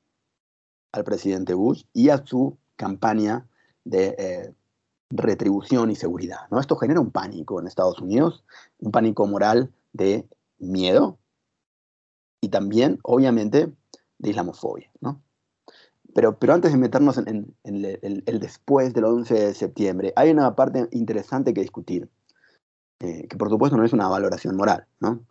al 0.91 1.05
presidente 1.05 1.53
Bush 1.53 1.83
y 1.93 2.09
a 2.09 2.25
su 2.25 2.57
campaña 2.75 3.47
de 3.83 4.15
eh, 4.17 4.53
retribución 5.09 5.91
y 5.91 5.95
seguridad. 5.95 6.39
¿no? 6.49 6.59
Esto 6.59 6.75
genera 6.75 6.99
un 6.99 7.11
pánico 7.11 7.59
en 7.59 7.67
Estados 7.67 7.99
Unidos, 7.99 8.43
un 8.79 8.91
pánico 8.91 9.27
moral 9.27 9.71
de 9.93 10.27
miedo 10.57 11.17
y 12.41 12.49
también, 12.49 12.99
obviamente, 13.03 13.71
de 14.17 14.29
islamofobia. 14.29 14.91
¿no? 15.01 15.21
Pero, 16.13 16.37
pero 16.39 16.53
antes 16.53 16.71
de 16.71 16.77
meternos 16.77 17.17
en, 17.17 17.55
el, 17.63 18.39
después 18.39 18.93
del 18.93 19.05
11 19.05 19.33
de 19.33 19.53
septiembre, 19.53 20.13
hay 20.15 20.31
una 20.31 20.55
parte 20.55 20.87
interesante 20.91 21.53
que 21.53 21.61
discutir, 21.61 22.09
eh, 22.99 23.27
que 23.27 23.37
por 23.37 23.49
supuesto 23.49 23.77
no 23.77 23.85
es 23.85 23.93
una 23.93 24.07
valoración 24.07 24.55
moral. 24.55 24.87
¿no? 24.99 25.25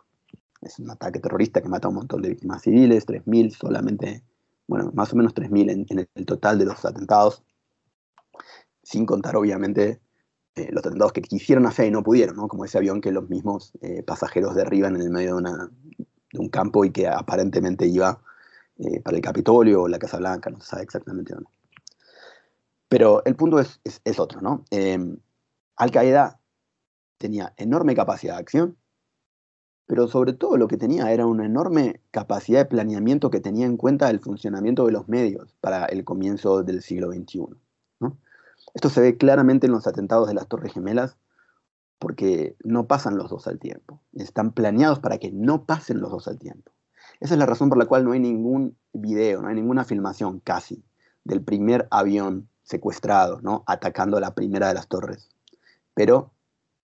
Es 0.61 0.79
un 0.79 0.89
ataque 0.91 1.19
terrorista 1.19 1.61
que 1.61 1.69
mata 1.69 1.87
a 1.87 1.89
un 1.89 1.95
montón 1.95 2.21
de 2.21 2.29
víctimas 2.29 2.61
civiles, 2.61 3.07
3.000 3.07 3.51
solamente 3.51 4.23
bueno, 4.67 4.91
más 4.93 5.11
o 5.13 5.15
menos 5.15 5.33
3.000 5.33 5.85
en, 5.89 6.07
el 6.15 6.25
total 6.25 6.57
de 6.59 6.65
los 6.65 6.83
atentados, 6.85 7.43
sin 8.83 9.05
contar 9.05 9.35
obviamente 9.35 10.01
eh, 10.55 10.69
los 10.71 10.85
atentados 10.85 11.13
que 11.13 11.21
quisieron 11.21 11.65
hacer 11.65 11.87
y 11.87 11.91
no 11.91 12.03
pudieron, 12.03 12.35
¿no? 12.35 12.47
como 12.47 12.65
ese 12.65 12.77
avión 12.77 13.01
que 13.01 13.11
los 13.11 13.29
mismos 13.29 13.73
eh, 13.81 14.03
pasajeros 14.03 14.55
derriban 14.55 14.95
en 14.95 15.01
el 15.01 15.09
medio 15.09 15.37
de, 15.37 16.39
un 16.39 16.49
campo 16.49 16.85
y 16.85 16.91
que 16.91 17.07
aparentemente 17.07 17.85
iba 17.85 18.21
eh, 18.77 19.01
para 19.01 19.17
el 19.17 19.23
Capitolio 19.23 19.83
o 19.83 19.87
la 19.87 19.99
Casa 19.99 20.17
Blanca, 20.17 20.49
no 20.49 20.59
se 20.61 20.67
sabe 20.67 20.83
exactamente 20.83 21.33
dónde. 21.33 21.49
Pero 22.87 23.23
el 23.25 23.35
punto 23.35 23.59
es, 23.59 23.79
es 23.83 24.19
otro, 24.19 24.41
¿no? 24.41 24.65
Al 25.77 25.91
Qaeda 25.91 26.39
tenía 27.17 27.53
enorme 27.57 27.95
capacidad 27.95 28.35
de 28.35 28.41
acción, 28.41 28.77
pero 29.91 30.07
sobre 30.07 30.31
todo 30.31 30.55
lo 30.55 30.69
que 30.69 30.77
tenía 30.77 31.11
era 31.11 31.25
una 31.25 31.45
enorme 31.45 31.99
capacidad 32.11 32.59
de 32.59 32.65
planeamiento 32.65 33.29
que 33.29 33.41
tenía 33.41 33.65
en 33.65 33.75
cuenta 33.75 34.09
el 34.09 34.21
funcionamiento 34.21 34.85
de 34.85 34.93
los 34.93 35.09
medios 35.09 35.53
para 35.59 35.83
el 35.83 36.05
comienzo 36.05 36.63
del 36.63 36.81
siglo 36.81 37.11
XXI. 37.11 37.41
Esto 38.73 38.89
se 38.89 39.01
ve 39.01 39.17
claramente 39.17 39.67
en 39.67 39.73
los 39.73 39.87
atentados 39.87 40.29
de 40.29 40.33
las 40.33 40.47
Torres 40.47 40.71
Gemelas, 40.71 41.17
porque 41.99 42.55
no 42.63 42.87
pasan 42.87 43.17
los 43.17 43.29
dos 43.29 43.47
al 43.47 43.59
tiempo. 43.59 44.01
Están 44.13 44.53
planeados 44.53 44.99
para 44.99 45.17
que 45.17 45.29
no 45.29 45.65
pasen 45.65 45.99
los 45.99 46.09
dos 46.09 46.25
al 46.29 46.39
tiempo. 46.39 46.71
Esa 47.19 47.33
es 47.33 47.37
la 47.37 47.45
razón 47.45 47.67
por 47.67 47.77
la 47.77 47.85
cual 47.85 48.05
no 48.05 48.13
hay 48.13 48.21
ningún 48.21 48.77
video, 48.93 49.41
no 49.41 49.49
hay 49.49 49.55
ninguna 49.55 49.83
filmación 49.83 50.39
casi 50.39 50.85
del 51.25 51.43
primer 51.43 51.89
avión 51.91 52.47
secuestrado, 52.63 53.41
¿no? 53.41 53.65
atacando 53.67 54.21
la 54.21 54.35
primera 54.35 54.69
de 54.69 54.73
las 54.73 54.87
torres. 54.87 55.27
Pero 55.93 56.31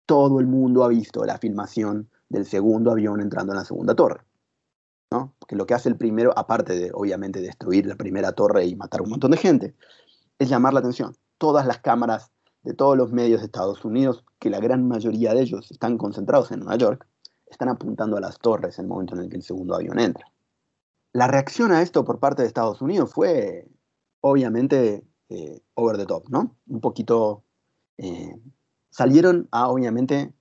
todo 0.05 0.41
el 0.41 0.49
mundo 0.49 0.83
ha 0.83 0.89
visto 0.89 1.25
la 1.25 1.39
filmación 1.39 2.09
del 2.29 2.47
segundo 2.47 2.91
avión 2.91 3.21
entrando 3.21 3.53
en 3.53 3.59
la 3.59 3.65
segunda 3.65 3.95
torre. 3.95 4.23
¿no? 5.11 5.35
Porque 5.39 5.57
lo 5.57 5.67
que 5.67 5.75
hace 5.75 5.89
el 5.89 5.97
primero, 5.97 6.33
aparte 6.37 6.79
de 6.79 6.91
obviamente 6.93 7.41
destruir 7.41 7.87
la 7.87 7.97
primera 7.97 8.33
torre 8.33 8.67
y 8.67 8.77
matar 8.77 9.03
un 9.03 9.11
montón 9.11 9.31
de 9.31 9.39
gente, 9.39 9.75
es 10.39 10.49
llamar 10.49 10.75
la 10.75 10.81
atención. 10.81 11.17
Todas 11.39 11.67
las 11.67 11.79
cámaras 11.79 12.31
de 12.63 12.75
todos 12.75 12.97
los 12.97 13.13
medios 13.13 13.41
de 13.41 13.47
Estados 13.47 13.85
Unidos, 13.85 14.25
que 14.39 14.51
la 14.51 14.61
gran 14.61 14.87
mayoría 14.87 15.33
de 15.33 15.43
ellos 15.43 15.71
están 15.71 15.97
concentrados 15.97 16.51
en 16.53 16.61
Nueva 16.61 16.77
York, 16.77 17.07
están 17.47 17.69
apuntando 17.69 18.17
a 18.17 18.21
las 18.21 18.39
torres 18.39 18.79
en 18.79 18.85
el 18.85 18.89
momento 18.89 19.15
en 19.15 19.23
el 19.23 19.31
que 19.31 19.37
el 19.37 19.43
segundo 19.43 19.75
avión 19.75 19.99
entra. 19.99 20.31
La 21.13 21.27
reacción 21.27 21.73
a 21.73 21.81
esto 21.81 22.05
por 22.05 22.19
parte 22.19 22.43
de 22.43 22.49
Estados 22.49 22.83
Unidos 22.83 23.13
fue, 23.15 23.67
obviamente, 24.21 25.05
eh, 25.31 25.61
over 25.75 25.97
the 25.97 26.05
top, 26.05 26.29
¿no? 26.29 26.57
Un 26.67 26.81
poquito 26.81 27.43
eh, 27.97 28.39
salieron 28.91 29.49
a, 29.51 29.69
obviamente, 29.69 30.35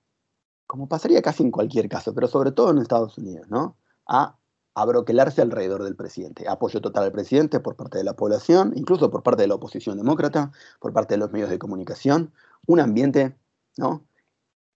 como 0.68 0.86
pasaría 0.86 1.22
casi 1.22 1.42
en 1.42 1.50
cualquier 1.50 1.88
caso, 1.88 2.14
pero 2.14 2.28
sobre 2.28 2.52
todo 2.52 2.70
en 2.70 2.78
Estados 2.78 3.16
Unidos, 3.18 3.48
¿no? 3.48 3.76
A 4.06 4.36
abroquelarse 4.74 5.40
alrededor 5.40 5.82
del 5.82 5.96
presidente. 5.96 6.46
Apoyo 6.46 6.80
total 6.80 7.04
al 7.04 7.12
presidente 7.12 7.58
por 7.58 7.74
parte 7.74 7.98
de 7.98 8.04
la 8.04 8.14
población, 8.14 8.74
incluso 8.76 9.10
por 9.10 9.22
parte 9.22 9.42
de 9.42 9.48
la 9.48 9.54
oposición 9.54 9.96
demócrata, 9.96 10.52
por 10.78 10.92
parte 10.92 11.14
de 11.14 11.18
los 11.18 11.32
medios 11.32 11.48
de 11.48 11.58
comunicación. 11.58 12.32
Un 12.66 12.80
ambiente, 12.80 13.34
¿no? 13.78 14.04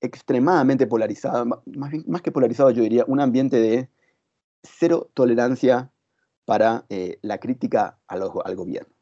extremadamente 0.00 0.86
polarizado, 0.86 1.44
más, 1.44 2.22
que 2.22 2.32
polarizado 2.32 2.70
yo 2.70 2.82
diría, 2.82 3.04
un 3.06 3.20
ambiente 3.20 3.60
de 3.60 3.90
cero 4.62 5.10
tolerancia 5.14 5.92
para 6.46 6.86
eh, 6.88 7.18
la 7.20 7.38
crítica 7.38 7.98
al, 8.08 8.28
gobierno. 8.56 8.92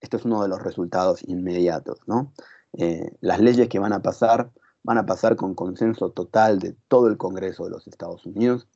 Esto 0.00 0.16
es 0.16 0.24
uno 0.24 0.42
de 0.42 0.48
los 0.48 0.60
resultados 0.60 1.22
inmediatos. 1.22 2.00
¿no? 2.06 2.32
Eh, 2.76 3.12
las 3.20 3.40
leyes 3.40 3.68
que 3.68 3.78
van 3.78 3.92
a 3.92 4.02
pasar 4.02 4.50
van 4.82 4.98
a 4.98 5.06
pasar 5.06 5.36
con 5.36 5.54
consenso 5.54 6.10
total 6.10 6.58
de 6.58 6.74
todo 6.88 7.08
el 7.08 7.16
Congreso 7.16 7.64
de 7.64 7.70
los 7.70 7.86
Estados 7.86 8.24
Unidos. 8.26 8.68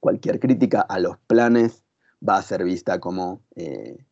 Cualquier 0.00 0.40
crítica 0.40 0.80
a 0.80 0.98
los 0.98 1.18
planes 1.18 1.84
va 2.26 2.36
a 2.36 2.42
ser 2.42 2.64
vista 2.64 3.00
como 3.00 3.42
eh, 3.56 4.04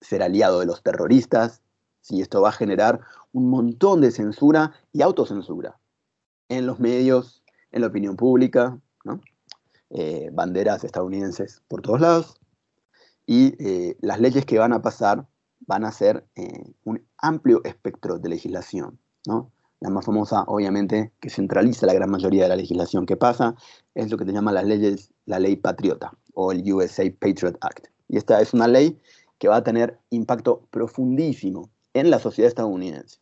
ser 0.00 0.22
aliado 0.22 0.60
de 0.60 0.66
los 0.66 0.82
terroristas, 0.82 1.62
si 2.00 2.20
esto 2.20 2.42
va 2.42 2.50
a 2.50 2.52
generar 2.52 3.00
un 3.32 3.48
montón 3.48 4.00
de 4.00 4.10
censura 4.10 4.72
y 4.92 5.02
autocensura 5.02 5.78
en 6.48 6.66
los 6.66 6.78
medios, 6.78 7.42
en 7.70 7.80
la 7.80 7.86
opinión 7.86 8.16
pública, 8.16 8.78
eh, 9.90 10.30
banderas 10.32 10.84
estadounidenses 10.84 11.62
por 11.68 11.80
todos 11.80 12.00
lados, 12.00 12.40
y 13.26 13.54
eh, 13.58 13.96
las 14.00 14.20
leyes 14.20 14.44
que 14.44 14.58
van 14.58 14.74
a 14.74 14.82
pasar 14.82 15.26
van 15.60 15.84
a 15.84 15.92
ser 15.92 16.26
un 16.84 17.06
amplio 17.16 17.62
espectro 17.64 18.18
de 18.18 18.28
legislación. 18.28 18.98
La 19.84 19.90
más 19.90 20.04
famosa, 20.06 20.44
obviamente, 20.46 21.12
que 21.20 21.28
centraliza 21.28 21.86
la 21.86 21.92
gran 21.92 22.10
mayoría 22.10 22.44
de 22.44 22.48
la 22.48 22.56
legislación 22.56 23.04
que 23.04 23.16
pasa, 23.16 23.54
es 23.94 24.10
lo 24.10 24.16
que 24.16 24.24
se 24.24 24.32
llama 24.32 24.50
las 24.50 24.64
leyes, 24.64 25.12
la 25.26 25.38
ley 25.38 25.56
patriota 25.56 26.12
o 26.32 26.52
el 26.52 26.72
USA 26.72 27.04
Patriot 27.20 27.56
Act. 27.60 27.88
Y 28.08 28.16
esta 28.16 28.40
es 28.40 28.54
una 28.54 28.66
ley 28.66 28.98
que 29.38 29.48
va 29.48 29.56
a 29.56 29.62
tener 29.62 29.98
impacto 30.10 30.66
profundísimo 30.70 31.70
en 31.92 32.10
la 32.10 32.18
sociedad 32.18 32.48
estadounidense 32.48 33.18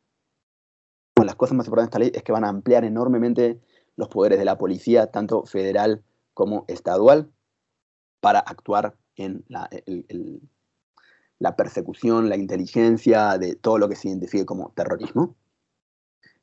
las 1.24 1.36
cosas 1.36 1.56
más 1.56 1.66
importantes 1.66 2.00
de 2.00 2.06
esta 2.06 2.10
ley 2.10 2.12
es 2.14 2.22
que 2.22 2.32
van 2.32 2.44
a 2.44 2.48
ampliar 2.48 2.84
enormemente 2.84 3.60
los 3.96 4.08
poderes 4.08 4.38
de 4.38 4.44
la 4.44 4.58
policía, 4.58 5.08
tanto 5.08 5.44
federal 5.44 6.02
como 6.34 6.64
estadual, 6.68 7.30
para 8.20 8.38
actuar 8.38 8.96
en 9.16 9.44
la, 9.48 9.68
persecución, 11.56 12.28
la 12.28 12.36
inteligencia 12.36 13.36
de 13.36 13.56
todo 13.56 13.78
lo 13.78 13.88
que 13.88 13.96
se 13.96 14.08
identifique 14.08 14.46
como 14.46 14.70
terrorismo, 14.74 15.36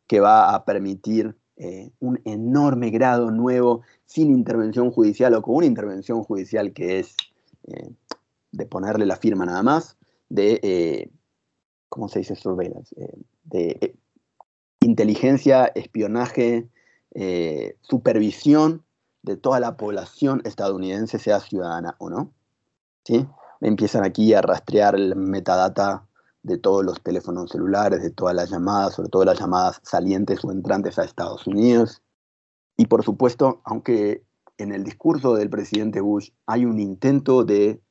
que 0.09 0.19
va 0.19 0.55
a 0.55 0.65
permitir 0.65 1.37
eh, 1.55 1.91
un 1.99 2.19
enorme 2.25 2.89
grado 2.89 3.29
nuevo, 3.29 3.83
sin 4.05 4.31
intervención 4.31 4.89
judicial 4.89 5.35
o 5.35 5.43
con 5.43 5.57
una 5.57 5.67
intervención 5.67 6.23
judicial 6.23 6.73
que 6.73 6.97
es 6.99 7.15
eh, 7.67 7.91
de 8.51 8.65
ponerle 8.65 9.05
la 9.05 9.17
firma 9.17 9.45
nada 9.45 9.61
más, 9.61 9.97
de, 10.29 10.59
eh, 10.63 11.11
¿cómo 11.89 12.09
se 12.09 12.19
dice 12.19 12.35
surveillance? 12.35 12.95
de 13.43 13.95
inteligencia, 14.81 15.65
espionaje, 15.75 16.67
supervisión 17.81 18.83
de 19.21 19.37
toda 19.37 19.59
la 19.59 19.75
población 19.77 20.41
estadounidense, 20.45 21.19
sea 21.19 21.39
ciudadana 21.39 21.95
o 21.99 22.09
no. 22.09 22.31
¿sí? 23.03 23.27
Empiezan 23.61 24.05
aquí 24.05 24.33
a 24.33 24.41
rastrear 24.41 24.95
el 24.95 25.15
metadata 25.15 26.07
de 26.43 26.57
todos 26.57 26.85
los 26.85 27.01
teléfonos 27.01 27.51
celulares, 27.51 28.01
de 28.01 28.11
todas 28.11 28.35
las 28.35 28.49
llamadas, 28.49 28.95
sobre 28.95 29.09
todo 29.09 29.25
las 29.25 29.39
llamadas 29.39 29.79
salientes 29.83 30.43
o 30.43 30.51
entrantes 30.51 30.97
a 30.97 31.03
Estados 31.03 31.47
Unidos. 31.47 32.01
Y 32.77 32.85
por 32.85 33.03
supuesto, 33.03 33.61
aunque 33.65 34.23
en 34.57 34.73
el 34.73 34.83
discurso 34.83 35.35
del 35.35 35.49
presidente 35.49 36.01
Bush 36.01 36.29
hay 36.45 36.65
un 36.65 36.79
intento 36.79 37.43
de 37.43 37.81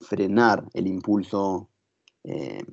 frenar 0.00 0.64
el 0.74 0.86
impulso 0.88 1.68
eh, 2.24 2.64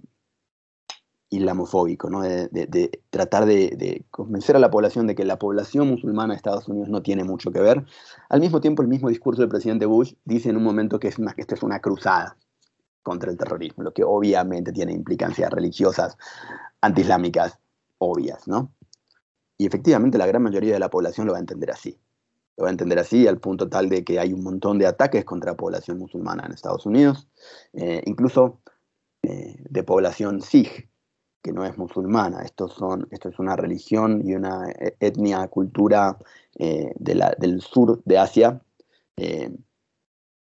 islamofóbico, 1.29 2.09
¿no? 2.09 2.21
de, 2.21 3.01
tratar 3.09 3.45
de, 3.45 4.05
convencer 4.11 4.55
a 4.55 4.59
la 4.59 4.69
población 4.69 5.07
de 5.07 5.15
que 5.15 5.25
la 5.25 5.39
población 5.39 5.87
musulmana 5.87 6.33
de 6.33 6.37
Estados 6.37 6.67
Unidos 6.67 6.89
no 6.89 7.01
tiene 7.01 7.23
mucho 7.23 7.51
que 7.51 7.59
ver. 7.59 7.85
Al 8.29 8.39
mismo 8.39 8.61
tiempo, 8.61 8.81
el 8.81 8.87
mismo 8.87 9.09
discurso 9.09 9.41
del 9.41 9.49
presidente 9.49 9.85
Bush 9.85 10.13
dice 10.25 10.49
en 10.49 10.57
un 10.57 10.63
momento 10.63 10.99
que, 10.99 11.07
es 11.07 11.15
que 11.15 11.55
es 11.55 11.63
una 11.63 11.79
cruzada 11.79 12.37
contra 13.03 13.29
el 13.29 13.37
terrorismo, 13.37 13.83
lo 13.83 13.93
que 13.93 14.03
obviamente 14.03 14.71
tiene 14.71 14.93
implicancias 14.93 15.51
religiosas 15.51 16.17
antiislámicas 16.81 17.59
obvias, 17.97 18.47
¿no? 18.47 18.71
Y 19.57 19.67
efectivamente 19.67 20.17
la 20.17 20.25
gran 20.25 20.41
mayoría 20.41 20.73
de 20.73 20.79
la 20.79 20.89
población 20.89 21.27
lo 21.27 21.33
va 21.33 21.37
a 21.37 21.41
entender 21.41 21.71
así. 21.71 21.99
Lo 22.57 22.63
va 22.63 22.69
a 22.69 22.71
entender 22.71 22.99
así 22.99 23.27
al 23.27 23.39
punto 23.39 23.69
tal 23.69 23.89
de 23.89 24.03
que 24.03 24.19
hay 24.19 24.33
un 24.33 24.43
montón 24.43 24.79
de 24.79 24.87
ataques 24.87 25.25
contra 25.25 25.51
la 25.51 25.57
población 25.57 25.97
musulmana 25.97 26.45
en 26.45 26.53
Estados 26.53 26.85
Unidos, 26.85 27.27
eh, 27.73 28.01
incluso 28.05 28.61
eh, 29.21 29.55
de 29.69 29.83
población 29.83 30.41
sikh, 30.41 30.89
que 31.41 31.51
no 31.51 31.65
es 31.65 31.77
musulmana. 31.77 32.41
Esto, 32.41 32.67
son, 32.67 33.07
esto 33.11 33.29
es 33.29 33.37
una 33.37 33.55
religión 33.55 34.21
y 34.25 34.33
una 34.33 34.69
e, 34.71 34.95
etnia, 34.99 35.47
cultura 35.49 36.17
eh, 36.55 36.93
del 36.97 37.61
sur 37.61 38.01
de 38.05 38.17
Asia, 38.17 38.61
eh, 39.17 39.51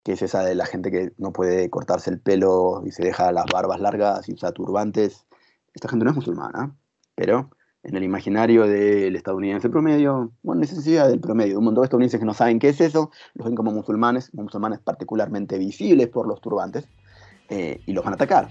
que 0.03 0.13
es 0.13 0.21
esa 0.21 0.43
de 0.43 0.55
la 0.55 0.65
gente 0.65 0.91
que 0.91 1.11
no 1.17 1.33
puede 1.33 1.69
cortarse 1.69 2.09
el 2.09 2.19
pelo 2.19 2.83
y 2.85 2.91
se 2.91 3.03
deja 3.03 3.31
las 3.31 3.45
barbas 3.49 3.79
largas 3.79 4.27
y 4.29 4.33
usa 4.33 4.51
turbantes. 4.51 5.25
Esta 5.73 5.89
gente 5.89 6.05
no 6.05 6.11
es 6.11 6.15
musulmana, 6.15 6.75
pero 7.15 7.49
en 7.83 7.95
el 7.95 8.03
imaginario 8.03 8.67
del 8.67 9.15
estadounidense 9.15 9.69
promedio, 9.69 10.31
bueno, 10.43 10.61
necesidad 10.61 11.07
del 11.07 11.19
promedio, 11.19 11.59
un 11.59 11.65
montón 11.65 11.83
de 11.83 11.85
estadounidenses 11.85 12.19
que 12.19 12.25
no 12.25 12.33
saben 12.33 12.59
qué 12.59 12.69
es 12.69 12.81
eso, 12.81 13.11
los 13.35 13.45
ven 13.45 13.55
como 13.55 13.71
musulmanes, 13.71 14.33
musulmanes 14.33 14.79
particularmente 14.79 15.57
visibles 15.57 16.07
por 16.09 16.27
los 16.27 16.41
turbantes, 16.41 16.87
eh, 17.49 17.81
y 17.85 17.93
los 17.93 18.03
van 18.03 18.13
a 18.13 18.15
atacar. 18.15 18.49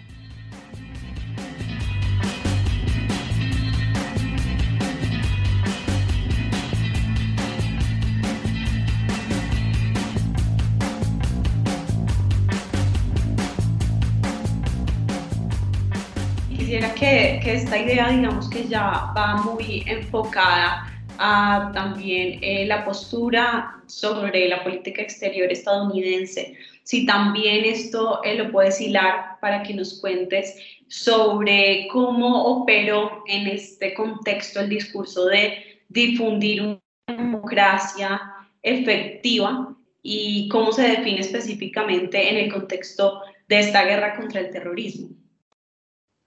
Que, 17.48 17.54
esta 17.54 17.78
idea, 17.78 18.10
digamos 18.10 18.50
que 18.50 18.68
ya 18.68 19.10
va 19.16 19.36
muy 19.42 19.82
enfocada 19.86 20.86
a 21.18 21.70
también 21.72 22.38
eh, 22.42 22.66
la 22.66 22.84
postura 22.84 23.80
sobre 23.86 24.48
la 24.50 24.62
política 24.62 25.00
exterior 25.00 25.50
estadounidense. 25.50 26.54
Si 26.82 27.06
también 27.06 27.64
esto 27.64 28.22
eh, 28.22 28.34
lo 28.34 28.52
puedes 28.52 28.78
hilar 28.82 29.40
para 29.40 29.62
que 29.62 29.72
nos 29.72 29.98
cuentes 29.98 30.56
sobre 30.88 31.88
cómo 31.90 32.44
operó 32.44 33.24
en 33.26 33.46
este 33.46 33.94
contexto 33.94 34.60
el 34.60 34.68
discurso 34.68 35.24
de 35.24 35.80
difundir 35.88 36.60
una 36.60 36.80
democracia 37.06 38.20
efectiva 38.62 39.74
y 40.02 40.50
cómo 40.50 40.72
se 40.72 40.82
define 40.82 41.20
específicamente 41.20 42.28
en 42.28 42.36
el 42.44 42.52
contexto 42.52 43.22
de 43.48 43.60
esta 43.60 43.84
guerra 43.84 44.16
contra 44.16 44.40
el 44.40 44.50
terrorismo 44.50 45.08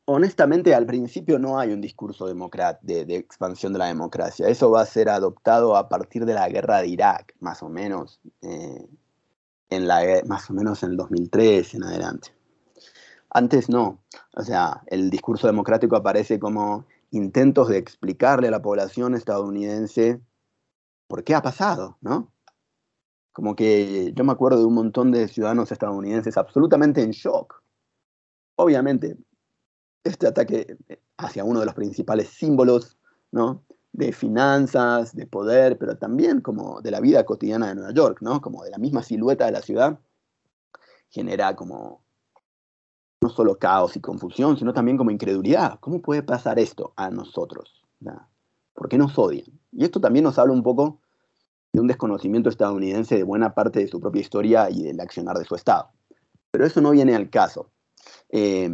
honestamente, 0.05 0.75
al 0.75 0.85
principio 0.85 1.39
no 1.39 1.59
hay 1.59 1.71
un 1.71 1.81
discurso 1.81 2.27
de, 2.27 3.05
de, 3.05 3.15
expansión 3.15 3.73
de 3.73 3.79
la 3.79 3.87
democracia. 3.87 4.47
Eso 4.47 4.71
va 4.71 4.81
a 4.81 4.85
ser 4.85 5.09
adoptado 5.09 5.75
a 5.75 5.89
partir 5.89 6.25
de 6.25 6.33
la 6.33 6.49
guerra 6.49 6.81
de 6.81 6.87
Irak, 6.87 7.35
más 7.39 7.63
o 7.63 7.69
menos, 7.69 8.19
eh, 8.41 8.87
en 9.69 9.87
más 10.27 10.49
o 10.49 10.53
menos 10.53 10.83
en 10.83 10.91
el 10.91 10.97
2003 10.97 11.75
en 11.75 11.83
adelante. 11.83 12.29
Antes 13.29 13.69
no. 13.69 14.03
O 14.35 14.43
sea, 14.43 14.83
el 14.87 15.09
discurso 15.09 15.47
democrático 15.47 15.95
aparece 15.95 16.39
como 16.39 16.85
intentos 17.11 17.69
de 17.69 17.77
explicarle 17.77 18.49
a 18.49 18.51
la 18.51 18.61
población 18.61 19.15
estadounidense 19.15 20.19
por 21.07 21.23
qué 21.23 21.35
ha 21.35 21.41
pasado, 21.41 21.97
¿no? 22.01 22.31
Como 23.33 23.55
que 23.55 24.11
yo 24.13 24.23
me 24.25 24.33
acuerdo 24.33 24.59
de 24.59 24.65
un 24.65 24.73
montón 24.73 25.11
de 25.11 25.29
ciudadanos 25.29 25.71
estadounidenses 25.71 26.37
absolutamente 26.37 27.01
en 27.01 27.11
shock. 27.11 27.63
Obviamente, 28.55 29.17
este 30.03 30.27
ataque 30.27 30.77
hacia 31.17 31.43
uno 31.43 31.59
de 31.59 31.65
los 31.65 31.75
principales 31.75 32.29
símbolos 32.29 32.97
¿no? 33.31 33.63
de 33.93 34.11
finanzas, 34.11 35.15
de 35.15 35.27
poder, 35.27 35.77
pero 35.77 35.97
también 35.97 36.41
como 36.41 36.81
de 36.81 36.91
la 36.91 36.99
vida 36.99 37.25
cotidiana 37.25 37.67
de 37.67 37.75
Nueva 37.75 37.93
York, 37.93 38.19
¿no? 38.21 38.41
como 38.41 38.63
de 38.63 38.71
la 38.71 38.77
misma 38.77 39.03
silueta 39.03 39.45
de 39.45 39.51
la 39.51 39.61
ciudad, 39.61 39.99
genera 41.09 41.55
como 41.55 42.01
no 43.21 43.29
solo 43.29 43.57
caos 43.59 43.95
y 43.95 44.01
confusión, 44.01 44.57
sino 44.57 44.73
también 44.73 44.97
como 44.97 45.11
incredulidad. 45.11 45.79
¿Cómo 45.79 46.01
puede 46.01 46.23
pasar 46.23 46.57
esto 46.57 46.93
a 46.95 47.11
nosotros? 47.11 47.83
¿Por 48.73 48.89
qué 48.89 48.97
nos 48.97 49.17
odian? 49.19 49.45
Y 49.71 49.83
esto 49.83 50.01
también 50.01 50.23
nos 50.23 50.39
habla 50.39 50.53
un 50.53 50.63
poco 50.63 50.99
de 51.71 51.79
un 51.79 51.87
desconocimiento 51.87 52.49
estadounidense 52.49 53.15
de 53.15 53.23
buena 53.23 53.53
parte 53.53 53.79
de 53.79 53.87
su 53.87 53.99
propia 53.99 54.21
historia 54.21 54.69
y 54.69 54.83
del 54.83 54.99
accionar 54.99 55.37
de 55.37 55.45
su 55.45 55.55
Estado. 55.55 55.89
Pero 56.49 56.65
eso 56.65 56.81
no 56.81 56.91
viene 56.91 57.15
al 57.15 57.29
caso. 57.29 57.69
Eh, 58.29 58.69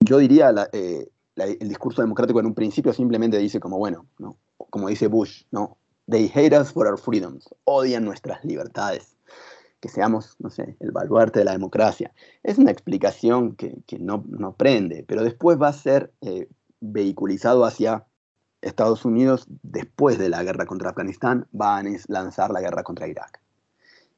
yo 0.00 0.18
diría, 0.18 0.52
eh, 0.72 1.08
el 1.36 1.68
discurso 1.68 2.02
democrático 2.02 2.40
en 2.40 2.46
un 2.46 2.54
principio 2.54 2.92
simplemente 2.92 3.38
dice 3.38 3.60
como, 3.60 3.78
bueno, 3.78 4.06
¿no? 4.18 4.36
como 4.56 4.88
dice 4.88 5.06
Bush, 5.06 5.44
¿no? 5.50 5.76
They 6.08 6.30
hate 6.34 6.58
us 6.58 6.72
for 6.72 6.86
our 6.86 6.98
freedoms, 6.98 7.48
odian 7.64 8.04
nuestras 8.04 8.44
libertades, 8.44 9.16
que 9.80 9.88
seamos, 9.88 10.36
no 10.40 10.50
sé, 10.50 10.76
el 10.80 10.90
baluarte 10.90 11.38
de 11.38 11.44
la 11.44 11.52
democracia. 11.52 12.12
Es 12.42 12.58
una 12.58 12.72
explicación 12.72 13.54
que, 13.54 13.82
no, 14.00 14.24
no, 14.26 14.54
prende, 14.54 15.04
pero 15.06 15.22
después 15.22 15.60
va 15.60 15.68
a 15.68 15.72
ser 15.72 16.12
eh, 16.20 16.48
vehiculizado 16.80 17.64
hacia 17.64 18.06
Estados 18.60 19.04
Unidos, 19.04 19.46
después 19.62 20.18
de 20.18 20.28
la 20.28 20.42
guerra 20.42 20.66
contra 20.66 20.90
Afganistán, 20.90 21.46
van 21.52 21.86
a 21.86 21.96
lanzar 22.08 22.50
la 22.50 22.60
guerra 22.60 22.82
contra 22.82 23.06
Irak. 23.06 23.40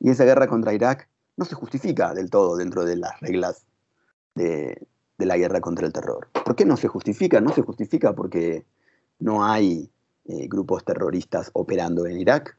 Y 0.01 0.11
esa 0.11 0.25
guerra 0.25 0.49
contra 0.49 0.73
Irak 0.73 1.09
no 1.37 1.45
se 1.45 1.55
justifica 1.55 2.15
del 2.15 2.31
todo 2.31 2.57
dentro 2.57 2.85
de 2.85 2.97
las 2.97 3.21
reglas 3.21 3.67
de, 4.35 4.87
la 5.19 5.37
guerra 5.37 5.61
contra 5.61 5.87
el 5.87 5.93
terror. 5.93 6.29
¿Por 6.45 6.57
qué 6.57 6.65
no 6.65 6.77
se 6.77 6.89
justifica? 6.89 7.41
No 7.41 7.53
se 7.53 7.63
justifica 7.63 8.15
porque 8.15 8.67
no 9.19 9.45
hay 9.45 9.91
eh, 10.25 10.49
grupos 10.49 10.85
terroristas 10.85 11.51
operando 11.53 12.07
en 12.07 12.19
Irak. 12.19 12.59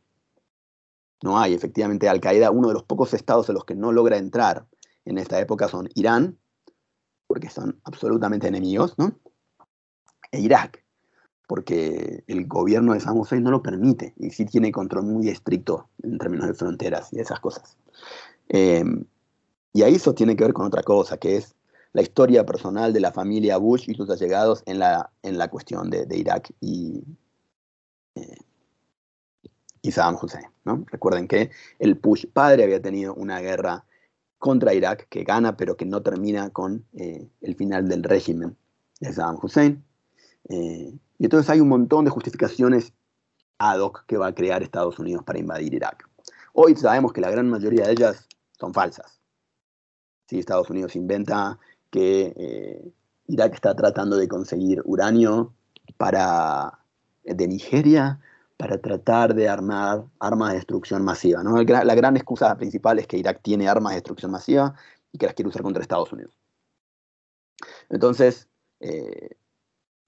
No 1.21 1.39
hay, 1.39 1.53
efectivamente, 1.53 2.09
Al-Qaeda, 2.09 2.51
uno 2.51 2.67
de 2.67 2.73
los 2.73 2.83
pocos 2.83 3.13
estados 3.13 3.47
en 3.49 3.55
los 3.55 3.65
que 3.65 3.75
no 3.75 3.91
logra 3.91 4.17
entrar 4.17 4.65
en 5.05 5.17
esta 5.17 5.39
época 5.39 5.67
son 5.67 5.89
Irán, 5.95 6.37
porque 7.27 7.49
son 7.49 7.79
absolutamente 7.83 8.47
enemigos, 8.47 8.97
¿no? 8.97 9.17
E 10.31 10.39
Irak, 10.39 10.83
porque 11.47 12.23
el 12.27 12.47
gobierno 12.47 12.93
de 12.93 12.99
Saddam 12.99 13.19
Hussein 13.19 13.43
no 13.43 13.51
lo 13.51 13.61
permite 13.61 14.13
y 14.17 14.31
sí 14.31 14.45
tiene 14.45 14.71
control 14.71 15.03
muy 15.05 15.29
estricto 15.29 15.89
en 16.01 16.17
términos 16.17 16.47
de 16.47 16.53
fronteras 16.53 17.11
y 17.13 17.19
esas 17.19 17.39
cosas. 17.39 17.77
Em, 18.49 19.05
y 19.73 19.83
ahí 19.83 19.95
eso 19.95 20.13
tiene 20.13 20.35
que 20.35 20.43
ver 20.43 20.53
con 20.53 20.65
otra 20.65 20.83
cosa, 20.83 21.17
que 21.17 21.37
es 21.37 21.55
la 21.93 22.01
historia 22.01 22.45
personal 22.45 22.91
de 22.91 22.99
la 22.99 23.11
familia 23.11 23.57
Bush 23.57 23.89
y 23.89 23.93
sus 23.93 24.09
allegados 24.09 24.63
en 24.65 24.79
la, 24.79 25.11
en 25.21 25.37
la 25.37 25.47
cuestión 25.47 25.89
de, 25.89 26.07
Irak 26.17 26.51
y, 26.59 27.03
eh, 28.15 28.37
y 29.81 29.91
Saddam 29.91 30.17
Hussein. 30.21 30.45
¿no? 30.65 30.83
Recuerden 30.87 31.27
que 31.27 31.51
el 31.77 31.93
Bush 31.93 32.25
padre 32.33 32.63
había 32.63 32.81
tenido 32.81 33.13
una 33.13 33.39
guerra 33.39 33.85
contra 34.39 34.73
Irak 34.73 35.07
que 35.09 35.23
gana, 35.23 35.55
pero 35.55 35.77
que 35.77 35.85
no 35.85 36.01
termina 36.01 36.49
con 36.49 36.83
eh, 36.93 37.29
el 37.41 37.55
final 37.55 37.87
del 37.87 38.03
régimen 38.03 38.57
de 38.99 39.13
Saddam 39.13 39.37
Hussein. 39.41 39.83
Eh, 40.49 40.97
y 41.19 41.23
entonces 41.23 41.49
hay 41.49 41.61
un 41.61 41.69
montón 41.69 42.05
de 42.05 42.11
justificaciones 42.11 42.91
ad 43.59 43.79
hoc 43.79 44.05
que 44.07 44.17
va 44.17 44.27
a 44.27 44.35
crear 44.35 44.63
Estados 44.63 44.97
Unidos 44.97 45.23
para 45.23 45.39
invadir 45.39 45.73
Irak. 45.75 46.09
Hoy 46.53 46.75
sabemos 46.75 47.13
que 47.13 47.21
la 47.21 47.29
gran 47.29 47.49
mayoría 47.49 47.85
de 47.85 47.93
ellas 47.93 48.27
son 48.59 48.73
falsas. 48.73 49.21
Sí, 50.27 50.39
Estados 50.39 50.69
Unidos 50.69 50.95
inventa 50.95 51.59
que 51.93 52.33
eh, 52.35 52.91
Irak 53.27 53.53
está 53.53 53.75
tratando 53.75 54.17
de 54.17 54.27
conseguir 54.27 54.81
uranio 54.83 55.53
para, 55.95 56.79
de 57.23 57.47
Nigeria 57.47 58.19
para 58.57 58.79
tratar 58.79 59.35
de 59.35 59.47
armar 59.47 60.03
armas 60.19 60.49
de 60.49 60.55
destrucción 60.55 61.05
masiva. 61.05 61.43
¿no? 61.43 61.61
La 61.61 61.95
gran 61.95 62.17
excusa 62.17 62.57
principal 62.57 62.97
es 62.97 63.05
que 63.05 63.17
Irak 63.17 63.41
tiene 63.43 63.69
armas 63.69 63.91
de 63.91 63.97
destrucción 63.97 64.31
masiva 64.31 64.73
y 65.11 65.19
que 65.19 65.27
las 65.27 65.35
quiere 65.35 65.49
usar 65.49 65.61
contra 65.61 65.83
Estados 65.83 66.11
Unidos. 66.11 66.35
Entonces, 67.89 68.49
eh, 68.79 69.37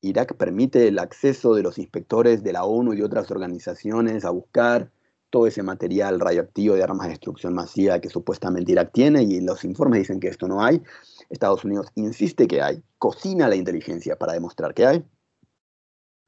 Irak 0.01 0.37
permite 0.37 0.87
el 0.87 0.97
acceso 0.97 1.53
de 1.53 1.61
los 1.61 1.77
inspectores 1.77 2.41
de 2.41 2.53
la 2.53 2.63
ONU 2.65 2.93
y 2.93 2.97
de 2.97 3.03
otras 3.03 3.29
organizaciones 3.29 4.25
a 4.25 4.31
buscar 4.31 4.89
todo 5.35 5.47
ese 5.47 5.63
material 5.63 6.17
radioactivo 6.17 6.75
de 6.75 6.83
armas 6.83 7.07
de 7.07 7.09
destrucción 7.09 7.53
masiva 7.53 7.99
que 7.99 8.07
supuestamente 8.07 8.71
Irak 8.71 8.91
tiene 8.93 9.21
y 9.21 9.41
los 9.41 9.65
informes 9.65 9.99
dicen 9.99 10.21
que 10.21 10.29
esto 10.29 10.47
no 10.47 10.63
hay. 10.63 10.81
Estados 11.29 11.65
Unidos 11.65 11.87
insiste 11.95 12.47
que 12.47 12.61
hay, 12.61 12.81
cocina 12.97 13.49
la 13.49 13.57
inteligencia 13.57 14.15
para 14.15 14.31
demostrar 14.31 14.73
que 14.73 14.85
hay 14.85 15.05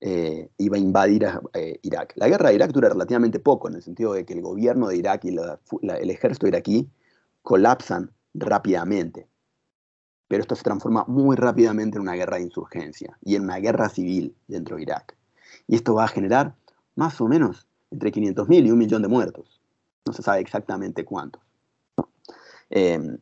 eh, 0.01 0.49
y 0.57 0.67
va 0.67 0.75
a 0.75 0.79
invadir 0.81 1.25
eh, 1.53 1.79
Irak. 1.83 2.15
La 2.17 2.27
guerra 2.27 2.49
de 2.49 2.55
Irak 2.55 2.71
dura 2.71 2.89
relativamente 2.89 3.39
poco 3.39 3.69
en 3.69 3.75
el 3.75 3.81
sentido 3.81 4.11
de 4.11 4.25
que 4.25 4.33
el 4.33 4.41
gobierno 4.41 4.89
de 4.89 4.97
Irak 4.97 5.23
y 5.23 5.29
el 5.29 6.09
ejército 6.09 6.45
iraquí 6.45 6.89
colapsan 7.43 8.11
rápidamente 8.33 9.29
pero 10.27 10.41
esto 10.41 10.57
se 10.57 10.63
transforma 10.63 11.05
muy 11.07 11.37
rápidamente 11.37 11.95
en 11.95 12.01
una 12.01 12.15
guerra 12.15 12.35
de 12.35 12.43
insurgencia 12.43 13.17
y 13.23 13.35
en 13.35 13.43
una 13.43 13.59
guerra 13.59 13.87
civil 13.87 14.35
dentro 14.49 14.75
de 14.75 14.81
Irak. 14.81 15.15
Y 15.65 15.75
esto 15.75 15.93
va 15.93 16.03
a 16.03 16.09
generar 16.09 16.55
más 16.95 17.21
o 17.21 17.29
menos 17.29 17.66
entre 17.91 18.11
500.000 18.11 18.65
y 18.65 18.71
un 18.71 18.77
millón 18.77 19.01
de 19.01 19.07
muertos. 19.07 19.61
No 20.05 20.13
se 20.13 20.21
sabe 20.21 20.41
exactamente 20.41 21.05
cuántos. 21.05 21.41
Em, 22.69 23.17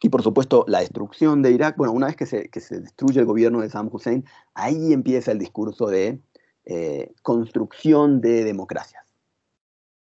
y 0.00 0.08
por 0.08 0.22
supuesto, 0.22 0.64
la 0.68 0.80
destrucción 0.80 1.42
de 1.42 1.52
Irak, 1.52 1.76
bueno, 1.76 1.92
una 1.92 2.06
vez 2.06 2.16
que 2.16 2.26
se, 2.26 2.48
destruye 2.80 3.20
el 3.20 3.26
gobierno 3.26 3.60
de 3.60 3.68
Saddam 3.68 3.88
Hussein, 3.92 4.24
ahí 4.54 4.92
empieza 4.92 5.32
el 5.32 5.38
discurso 5.38 5.86
de 5.86 6.20
eh, 6.64 7.12
construcción 7.22 8.20
de 8.20 8.44
democracias. 8.44 9.04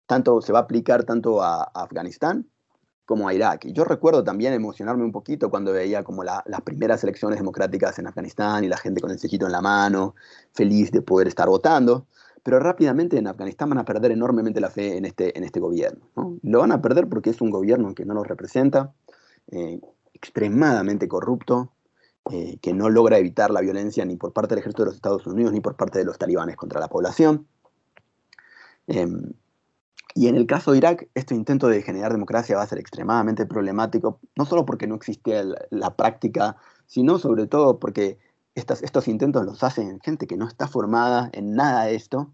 Tanto 0.06 0.42
se 0.42 0.54
va 0.54 0.60
a 0.60 0.62
aplicar 0.64 1.04
tanto 1.04 1.42
a 1.42 1.64
Afganistán 1.64 2.48
como 3.08 3.28
a 3.28 3.34
Irak. 3.34 3.66
Y 3.66 3.72
yo 3.72 3.86
recuerdo 3.86 4.24
también 4.24 4.54
emocionarme 4.54 5.04
un 5.06 5.14
poquito 5.14 5.50
cuando 5.50 5.72
veía 5.72 6.04
como 6.04 6.24
las 6.26 6.62
primeras 6.66 7.02
elecciones 7.04 7.40
democráticas 7.40 7.98
en 8.00 8.08
Afganistán 8.08 8.66
y 8.66 8.68
la 8.68 8.78
gente 8.78 9.00
con 9.00 9.12
el 9.12 9.18
sellito 9.18 9.46
en 9.46 9.54
la 9.54 9.62
mano, 9.62 10.14
feliz 10.54 10.92
de 10.92 11.02
poder 11.02 11.28
estar 11.28 11.48
votando. 11.48 12.06
Pero 12.48 12.60
rápidamente 12.60 13.18
en 13.18 13.28
Afganistán 13.28 13.68
van 13.68 13.80
a 13.80 13.84
perder 13.84 14.12
enormemente 14.12 14.62
la 14.62 14.70
fe 14.70 14.96
en 14.96 15.04
este, 15.04 15.38
en 15.38 15.44
este 15.44 15.60
gobierno. 15.60 16.08
Lo 16.44 16.60
van 16.60 16.72
a 16.72 16.82
perder 16.82 17.10
porque 17.10 17.32
es 17.32 17.42
un 17.42 17.50
gobierno 17.50 17.94
que 17.94 18.06
no 18.06 18.14
los 18.14 18.26
representa, 18.26 18.94
eh, 19.52 19.82
extremadamente 20.14 21.10
corrupto, 21.10 21.74
eh, 22.32 22.58
que 22.62 22.74
no 22.74 22.90
logra 22.90 23.18
evitar 23.18 23.52
la 23.52 23.60
violencia 23.60 24.06
ni 24.06 24.16
por 24.16 24.32
parte 24.32 24.56
del 24.56 24.60
ejército 24.60 24.84
de 24.84 24.86
los 24.86 24.96
Estados 24.96 25.28
Unidos 25.28 25.52
ni 25.52 25.60
por 25.60 25.76
parte 25.76 26.00
de 26.00 26.06
los 26.06 26.18
talibanes 26.18 26.56
contra 26.56 26.80
la 26.80 26.88
población. 26.88 27.48
Em, 28.88 29.34
y 30.16 30.30
en 30.30 30.36
el 30.38 30.48
caso 30.48 30.72
de 30.72 30.78
Irak, 30.78 31.10
este 31.16 31.36
intento 31.36 31.68
de 31.68 31.82
generar 31.82 32.14
democracia 32.14 32.56
va 32.56 32.64
a 32.64 32.68
ser 32.68 32.80
extremadamente 32.80 33.46
problemático, 33.46 34.22
no 34.38 34.46
solo 34.46 34.66
porque 34.66 34.88
no 34.88 34.96
existe 34.96 35.44
la 35.70 35.98
práctica, 35.98 36.56
sino 36.86 37.20
sobre 37.20 37.46
todo 37.48 37.78
porque 37.78 38.20
estos 38.56 39.10
intentos 39.10 39.46
los 39.46 39.64
hacen 39.64 40.00
gente 40.00 40.28
que 40.28 40.38
no 40.38 40.48
está 40.48 40.70
formada 40.70 41.30
en 41.34 41.54
nada 41.54 41.84
de 41.84 41.96
esto 41.96 42.32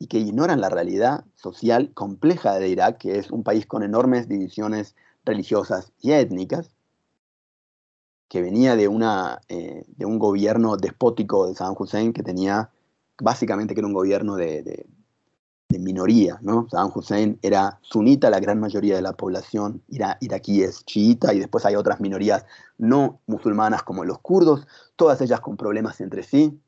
y 0.00 0.08
que 0.08 0.18
ignoran 0.18 0.60
la 0.60 0.70
realidad 0.70 1.24
social 1.36 1.92
compleja 1.94 2.58
de 2.58 2.68
Irak, 2.68 2.98
que 2.98 3.18
es 3.18 3.30
un 3.30 3.44
país 3.44 3.66
con 3.66 3.84
enormes 3.84 4.28
divisiones 4.28 4.96
religiosas 5.24 5.92
y 6.00 6.10
étnicas, 6.12 6.70
que 8.28 8.42
venía 8.42 8.74
de, 8.74 8.88
una, 8.88 9.42
eh, 9.48 9.84
de 9.86 10.06
un 10.06 10.18
gobierno 10.18 10.76
despótico 10.76 11.46
de 11.46 11.54
Saddam 11.54 11.76
Hussein 11.78 12.12
que 12.12 12.22
tenía 12.22 12.70
básicamente 13.20 13.74
que 13.74 13.80
era 13.80 13.88
un 13.88 13.92
gobierno 13.92 14.36
de, 14.36 14.86
de 15.70 15.78
minoría, 15.78 16.38
¿no? 16.42 16.66
Saddam 16.68 16.90
Hussein 16.94 17.38
era 17.42 17.78
sunita, 17.82 18.28
la 18.28 18.40
gran 18.40 18.58
mayoría 18.58 18.96
de 18.96 19.02
la 19.02 19.12
población 19.12 19.82
iraquí 19.88 20.62
es 20.62 20.84
chiita 20.84 21.32
y 21.32 21.38
después 21.38 21.64
hay 21.64 21.76
otras 21.76 22.00
minorías 22.00 22.44
no 22.76 23.20
musulmanas 23.26 23.84
como 23.84 24.04
los 24.04 24.18
kurdos, 24.18 24.66
todas 24.96 25.20
ellas 25.20 25.40
con 25.40 25.56
problemas 25.56 26.00
entre 26.00 26.24
sí. 26.24 26.60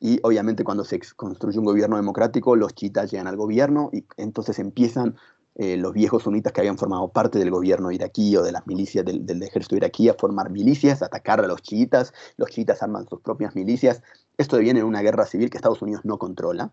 Y 0.00 0.18
obviamente 0.22 0.64
cuando 0.64 0.84
se 0.84 1.00
construye 1.16 1.58
un 1.58 1.64
gobierno 1.64 1.96
democrático, 1.96 2.56
los 2.56 2.74
chiitas 2.74 3.10
llegan 3.10 3.26
al 3.26 3.36
gobierno 3.36 3.90
y 3.92 4.04
entonces 4.16 4.58
empiezan 4.58 5.16
eh, 5.56 5.76
los 5.76 5.92
viejos 5.92 6.24
sunitas 6.24 6.52
que 6.52 6.60
habían 6.60 6.76
formado 6.76 7.08
parte 7.12 7.38
del 7.38 7.50
gobierno 7.50 7.92
iraquí 7.92 8.36
o 8.36 8.42
de 8.42 8.50
las 8.50 8.66
milicias 8.66 9.04
del, 9.04 9.24
del, 9.24 9.40
ejército 9.42 9.76
iraquí 9.76 10.08
a 10.08 10.14
formar 10.14 10.50
milicias, 10.50 11.00
a 11.00 11.06
atacar 11.06 11.40
a 11.40 11.46
los 11.46 11.62
chiitas, 11.62 12.12
los 12.36 12.50
chiitas 12.50 12.82
arman 12.82 13.08
sus 13.08 13.20
propias 13.20 13.54
milicias. 13.54 14.02
Esto 14.36 14.56
deviene 14.56 14.80
en 14.80 14.86
una 14.86 15.00
guerra 15.00 15.26
civil 15.26 15.50
que 15.50 15.58
Estados 15.58 15.80
Unidos 15.80 16.04
no 16.04 16.18
controla. 16.18 16.72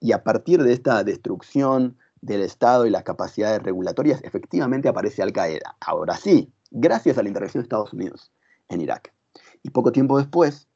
Y 0.00 0.12
a 0.12 0.24
partir 0.24 0.62
de 0.62 0.72
esta 0.72 1.04
destrucción 1.04 1.96
del 2.20 2.42
Estado 2.42 2.86
y 2.86 2.90
las 2.90 3.04
capacidades 3.04 3.62
regulatorias, 3.62 4.22
efectivamente 4.24 4.88
aparece 4.88 5.22
Al 5.22 5.32
Qaeda. 5.32 5.76
Ahora 5.80 6.16
sí, 6.16 6.52
gracias 6.70 7.16
a 7.16 7.22
la 7.22 7.28
intervención 7.28 7.62
de 7.62 7.66
Estados 7.66 7.92
Unidos 7.92 8.32
en 8.68 8.80
Irak. 8.80 9.12
Y 9.62 9.70
poco 9.70 9.92
tiempo 9.92 10.18
después, 10.18 10.68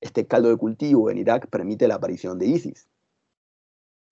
este 0.00 0.26
caldo 0.26 0.48
de 0.48 0.56
cultivo 0.56 1.10
en 1.10 1.18
Irak 1.18 1.48
permite 1.48 1.88
la 1.88 1.96
aparición 1.96 2.38
de 2.38 2.46
ISIS. 2.46 2.88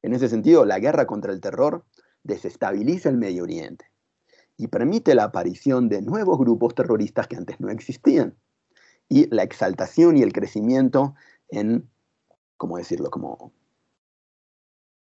En 0.02 0.12
ese 0.12 0.28
sentido, 0.28 0.64
la 0.64 0.78
guerra 0.78 1.06
contra 1.06 1.32
el 1.32 1.40
terror 1.40 1.84
desestabiliza 2.22 3.08
el 3.08 3.16
Medio 3.16 3.44
Oriente 3.44 3.86
y 4.56 4.68
permite 4.68 5.14
la 5.14 5.24
aparición 5.24 5.88
de 5.88 6.02
nuevos 6.02 6.38
grupos 6.38 6.74
terroristas 6.74 7.26
que 7.26 7.36
antes 7.36 7.60
no 7.60 7.70
existían. 7.70 8.34
Y 9.08 9.26
la 9.34 9.42
exaltación 9.42 10.16
y 10.16 10.22
el 10.22 10.32
crecimiento 10.32 11.14
en, 11.48 11.88
¿cómo 12.56 12.78
decirlo?, 12.78 13.10
como 13.10 13.52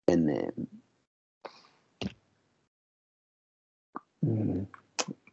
eh, 0.06 0.52
mm, 4.20 4.62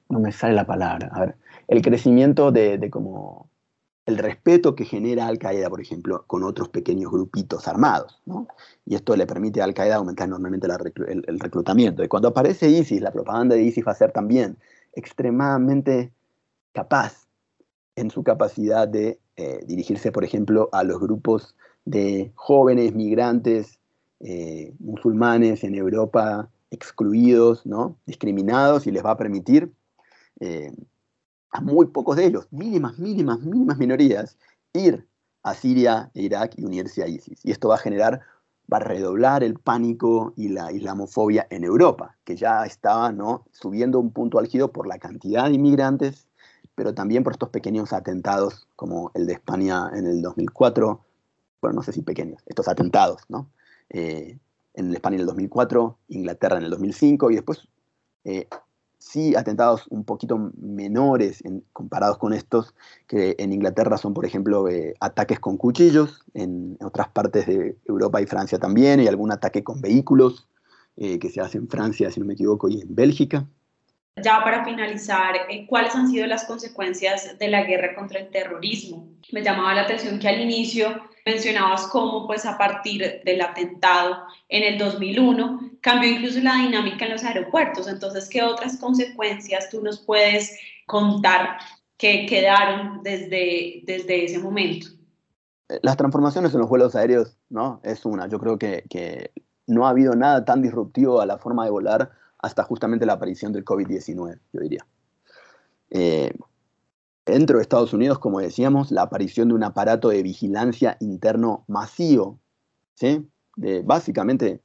no 0.10 0.20
me 0.20 0.32
sale 0.32 0.54
la 0.54 0.66
palabra, 0.66 1.10
a 1.14 1.20
ver, 1.22 1.36
el 1.68 1.82
crecimiento 1.82 2.52
de, 2.52 2.90
como 2.90 3.50
el 4.10 4.18
respeto 4.18 4.76
que 4.76 4.86
genera 4.86 5.28
Al 5.28 5.38
Qaeda, 5.38 5.70
por 5.70 5.80
ejemplo, 5.80 6.24
con 6.26 6.44
otros 6.44 6.70
pequeños 6.70 7.12
grupitos 7.12 7.68
armados, 7.68 8.20
Y 8.86 8.96
esto 8.96 9.16
le 9.16 9.28
permite 9.28 9.62
a 9.62 9.66
Al 9.66 9.76
Qaeda 9.76 9.98
aumentar 9.98 10.28
enormemente 10.28 10.68
el, 10.68 11.40
reclutamiento. 11.40 12.04
Y 12.04 12.08
cuando 12.08 12.30
aparece 12.30 12.70
ISIS, 12.70 13.02
la 13.02 13.12
propaganda 13.12 13.56
de 13.56 13.62
ISIS 13.62 13.86
va 13.88 13.92
a 13.92 13.96
ser 13.96 14.12
también 14.12 14.58
extremadamente 14.94 16.12
capaz 16.74 17.28
en 17.96 18.10
su 18.10 18.24
capacidad 18.24 18.88
de 18.88 19.20
eh, 19.38 19.64
dirigirse, 19.66 20.12
por 20.12 20.24
ejemplo, 20.24 20.70
a 20.72 20.84
los 20.84 21.00
grupos 21.00 21.56
de 21.86 22.32
jóvenes 22.34 22.96
migrantes 22.96 23.80
eh, 24.22 24.74
musulmanes 24.80 25.64
en 25.64 25.76
Europa 25.76 26.50
excluidos, 26.72 27.66
¿no? 27.66 27.98
discriminados, 28.08 28.88
y 28.88 28.92
les 28.92 29.06
va 29.06 29.12
a 29.12 29.18
permitir 29.18 29.72
eh, 30.40 30.72
a 31.52 31.62
muy 31.62 31.88
pocos 31.88 32.16
de 32.16 32.26
ellos, 32.26 32.48
mínimas, 32.52 33.00
mínimas, 33.00 33.40
mínimas 33.40 33.78
minorías, 33.78 34.38
ir 34.74 35.08
a 35.44 35.54
Siria 35.54 36.12
e 36.14 36.24
Irak 36.24 36.54
y 36.58 36.66
unirse 36.66 37.04
a 37.04 37.08
ISIS. 37.08 37.44
Y 37.44 37.52
esto 37.52 37.70
va 37.70 37.76
a 37.76 37.80
generar, 37.80 38.22
va 38.72 38.78
a 38.78 38.82
redoblar 38.82 39.44
el 39.44 39.56
pánico 39.56 40.34
y 40.36 40.50
la 40.50 40.72
islamofobia 40.72 41.48
en 41.50 41.64
Europa, 41.64 42.18
que 42.24 42.36
ya 42.36 42.66
estaba 42.66 43.12
¿no? 43.12 43.46
subiendo 43.52 44.00
un 44.00 44.12
punto 44.12 44.40
álgido 44.40 44.72
por 44.72 44.88
la 44.88 45.00
cantidad 45.00 45.46
de 45.46 45.54
inmigrantes, 45.54 46.28
pero 46.76 46.94
también 46.94 47.24
por 47.24 47.34
estos 47.34 47.50
pequeños 47.50 47.94
atentados 47.94 48.68
como 48.76 49.12
el 49.14 49.26
de 49.26 49.34
España 49.34 49.90
en 49.94 50.06
el 50.06 50.22
2004, 50.22 51.04
bueno, 51.62 51.76
no 51.76 51.84
sé 51.84 51.92
si 51.92 52.02
pequeños, 52.02 52.42
estos 52.46 52.68
atentados, 52.68 53.24
¿no? 53.28 53.50
Eh, 53.90 54.38
en 54.76 54.94
España 54.94 55.16
en 55.16 55.22
el 55.22 55.28
2004, 55.28 55.98
Inglaterra 56.10 56.58
en 56.58 56.64
el 56.64 56.70
2005 56.70 57.32
y 57.32 57.36
después 57.36 57.68
eh, 58.24 58.48
sí 59.00 59.36
atentados 59.36 59.88
un 59.90 60.04
poquito 60.04 60.52
menores 60.62 61.42
comparados 61.74 62.18
con 62.18 62.34
estos, 62.34 62.76
que 63.08 63.36
en 63.40 63.54
Inglaterra 63.54 63.98
son, 63.98 64.14
por 64.14 64.26
ejemplo, 64.26 64.70
eh, 64.70 64.94
ataques 65.00 65.40
con 65.40 65.58
cuchillos, 65.58 66.24
en 66.34 66.78
otras 66.82 67.10
partes 67.10 67.48
de 67.48 67.78
Europa 67.86 68.22
y 68.22 68.26
Francia 68.26 68.60
también, 68.60 69.00
y 69.00 69.08
algún 69.08 69.32
ataque 69.32 69.64
con 69.64 69.82
vehículos 69.82 70.48
que 70.96 71.30
se 71.30 71.40
hace 71.40 71.58
en 71.58 71.70
Francia, 71.70 72.12
si 72.12 72.20
no 72.20 72.26
me 72.26 72.34
equivoco, 72.34 72.68
y 72.68 72.82
en 72.82 72.94
Bélgica. 72.94 73.48
Ya 74.24 74.44
para 74.44 74.64
finalizar, 74.64 75.36
¿cuáles 75.68 75.96
han 75.96 76.10
sido 76.10 76.28
las 76.28 76.46
consecuencias 76.46 77.38
de 77.38 77.48
la 77.48 77.64
guerra 77.64 77.96
contra 77.96 78.20
el 78.20 78.30
terrorismo? 78.30 79.08
Me 79.32 79.42
llamaba 79.42 79.74
la 79.74 79.82
atención 79.82 80.20
que 80.20 80.28
al 80.28 80.42
inicio 80.42 80.90
mencionabas 81.26 81.88
cómo 81.88 82.26
pues 82.26 82.46
a 82.46 82.58
partir 82.58 83.22
del 83.24 83.42
atentado 83.42 84.18
en 84.48 84.64
el 84.64 84.78
2001 84.78 85.72
cambió 85.82 86.10
incluso 86.10 86.40
la 86.42 86.56
dinámica 86.56 87.06
en 87.06 87.12
los 87.12 87.24
aeropuertos. 87.24 87.88
Entonces, 87.88 88.28
¿qué 88.30 88.42
otras 88.44 88.78
consecuencias 88.78 89.70
tú 89.70 89.82
nos 89.82 90.00
puedes 90.00 90.58
contar 90.86 91.60
que 91.98 92.26
quedaron 92.26 93.04
desde, 93.04 93.82
desde 93.84 94.26
ese 94.26 94.40
momento? 94.40 94.88
Las 95.82 95.98
transformaciones 95.98 96.54
en 96.54 96.62
los 96.62 96.70
vuelos 96.70 96.96
aéreos, 96.96 97.38
¿no? 97.50 97.80
Es 97.84 98.06
una. 98.06 98.28
Yo 98.28 98.40
creo 98.40 98.58
que, 98.58 98.84
que 98.90 99.32
no 99.68 99.86
ha 99.86 99.92
habido 99.92 100.16
nada 100.16 100.44
tan 100.44 100.64
disruptivo 100.64 101.22
a 101.22 101.28
la 101.28 101.38
forma 101.38 101.64
de 101.66 101.72
volar 101.72 102.12
hasta 102.40 102.64
justamente 102.64 103.06
la 103.06 103.14
aparición 103.14 103.54
del 103.54 103.66
COVID-19, 103.66 104.40
yo 104.54 104.60
diría. 104.62 104.86
Eh, 105.90 106.34
dentro 107.26 107.58
de 107.58 107.62
Estados 107.62 107.94
Unidos, 107.94 108.20
como 108.20 108.40
decíamos, 108.40 108.92
la 108.92 109.04
aparición 109.04 109.50
de 109.50 109.56
un 109.56 109.64
aparato 109.64 110.10
de 110.10 110.24
vigilancia 110.24 110.98
interno 111.00 111.66
masivo, 111.68 112.40
¿sí? 112.96 113.30
de 113.56 113.82
básicamente 113.82 114.62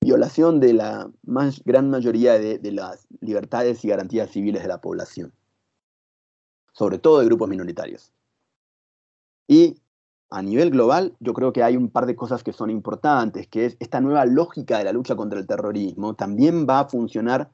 violación 0.00 0.60
de 0.60 0.74
la 0.74 1.10
más, 1.22 1.62
gran 1.64 1.88
mayoría 1.88 2.38
de, 2.38 2.58
de, 2.58 2.72
las 2.72 3.06
libertades 3.20 3.84
y 3.84 3.88
garantías 3.88 4.30
civiles 4.30 4.62
de 4.62 4.68
la 4.68 4.80
población, 4.80 5.32
sobre 6.72 6.98
todo 6.98 7.20
de 7.20 7.26
grupos 7.26 7.48
minoritarios. 7.48 8.12
Y 9.46 9.80
a 10.34 10.42
nivel 10.42 10.70
global, 10.70 11.14
yo 11.20 11.32
creo 11.32 11.52
que 11.52 11.62
hay 11.62 11.76
un 11.76 11.88
par 11.88 12.06
de 12.06 12.16
cosas 12.16 12.42
que 12.42 12.52
son 12.52 12.68
importantes, 12.68 13.46
que 13.46 13.66
es 13.66 13.76
esta 13.78 14.00
nueva 14.00 14.26
lógica 14.26 14.78
de 14.78 14.84
la 14.84 14.92
lucha 14.92 15.14
contra 15.14 15.38
el 15.38 15.46
terrorismo 15.46 16.14
también 16.14 16.66
va 16.68 16.80
a 16.80 16.88
funcionar 16.88 17.52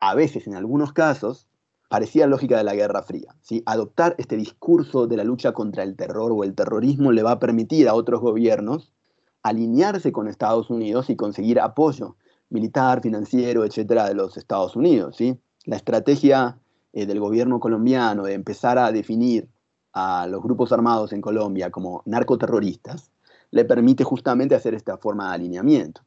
a 0.00 0.14
veces, 0.14 0.46
en 0.46 0.54
algunos 0.54 0.94
casos, 0.94 1.48
parecía 1.90 2.26
lógica 2.26 2.56
de 2.56 2.64
la 2.64 2.74
Guerra 2.74 3.02
Fría. 3.02 3.36
¿sí? 3.42 3.62
Adoptar 3.66 4.14
este 4.16 4.36
discurso 4.38 5.06
de 5.06 5.18
la 5.18 5.24
lucha 5.24 5.52
contra 5.52 5.82
el 5.82 5.94
terror 5.94 6.32
o 6.32 6.44
el 6.44 6.54
terrorismo 6.54 7.12
le 7.12 7.22
va 7.22 7.32
a 7.32 7.38
permitir 7.38 7.86
a 7.88 7.94
otros 7.94 8.22
gobiernos 8.22 8.94
alinearse 9.42 10.12
con 10.12 10.28
Estados 10.28 10.70
Unidos 10.70 11.10
y 11.10 11.16
conseguir 11.16 11.60
apoyo 11.60 12.16
militar, 12.48 13.02
financiero, 13.02 13.66
etcétera, 13.66 14.08
de 14.08 14.14
los 14.14 14.38
Estados 14.38 14.76
Unidos. 14.76 15.16
¿sí? 15.16 15.38
La 15.66 15.76
estrategia 15.76 16.58
eh, 16.94 17.04
del 17.04 17.20
gobierno 17.20 17.60
colombiano 17.60 18.24
de 18.24 18.32
empezar 18.32 18.78
a 18.78 18.90
definir 18.92 19.50
a 19.92 20.26
los 20.26 20.42
grupos 20.42 20.72
armados 20.72 21.12
en 21.12 21.20
Colombia 21.20 21.70
como 21.70 22.02
narcoterroristas 22.06 23.10
le 23.50 23.64
permite 23.64 24.04
justamente 24.04 24.54
hacer 24.54 24.74
esta 24.74 24.96
forma 24.96 25.28
de 25.28 25.34
alineamiento 25.34 26.02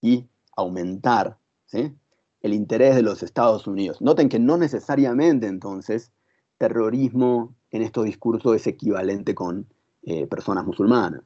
y 0.00 0.26
aumentar 0.56 1.38
¿sí? 1.66 1.94
el 2.42 2.54
interés 2.54 2.96
de 2.96 3.02
los 3.02 3.22
Estados 3.22 3.66
Unidos. 3.66 4.00
Noten 4.00 4.28
que 4.28 4.38
no 4.38 4.56
necesariamente 4.56 5.46
entonces 5.46 6.12
terrorismo 6.58 7.54
en 7.70 7.82
estos 7.82 8.04
discursos 8.04 8.56
es 8.56 8.66
equivalente 8.66 9.34
con 9.34 9.66
eh, 10.02 10.26
personas 10.26 10.66
musulmanas. 10.66 11.22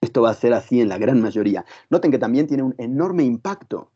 Esto 0.00 0.22
va 0.22 0.30
a 0.30 0.34
ser 0.34 0.52
así 0.52 0.80
en 0.80 0.88
la 0.88 0.98
gran 0.98 1.20
mayoría. 1.22 1.64
Noten 1.88 2.10
que 2.10 2.18
también 2.18 2.46
tiene 2.46 2.62
un 2.62 2.74
enorme 2.76 3.24
impacto 3.24 3.90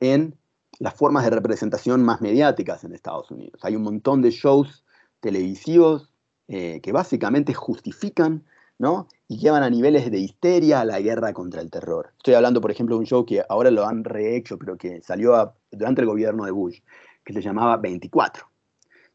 en 0.00 0.36
las 0.80 0.94
formas 0.94 1.24
de 1.24 1.30
representación 1.30 2.02
más 2.02 2.20
mediáticas 2.20 2.82
en 2.82 2.92
Estados 2.92 3.30
Unidos. 3.30 3.60
Hay 3.62 3.76
un 3.76 3.82
montón 3.82 4.22
de 4.22 4.30
shows 4.30 4.84
televisivos 5.20 6.13
eh, 6.48 6.80
que 6.82 6.92
básicamente 6.92 7.54
justifican 7.54 8.44
¿no? 8.78 9.08
y 9.28 9.38
llevan 9.38 9.62
a 9.62 9.70
niveles 9.70 10.10
de 10.10 10.18
histeria 10.18 10.80
a 10.80 10.84
la 10.84 11.00
guerra 11.00 11.32
contra 11.32 11.60
el 11.60 11.70
terror. 11.70 12.12
Estoy 12.16 12.34
hablando, 12.34 12.60
por 12.60 12.70
ejemplo, 12.70 12.96
de 12.96 13.00
un 13.00 13.06
show 13.06 13.24
que 13.24 13.42
ahora 13.48 13.70
lo 13.70 13.86
han 13.86 14.04
rehecho, 14.04 14.58
pero 14.58 14.76
que 14.76 15.00
salió 15.02 15.54
durante 15.70 16.02
el 16.02 16.06
gobierno 16.06 16.44
de 16.44 16.50
Bush, 16.50 16.80
que 17.24 17.32
se 17.32 17.40
llamaba 17.40 17.76
24. 17.78 18.46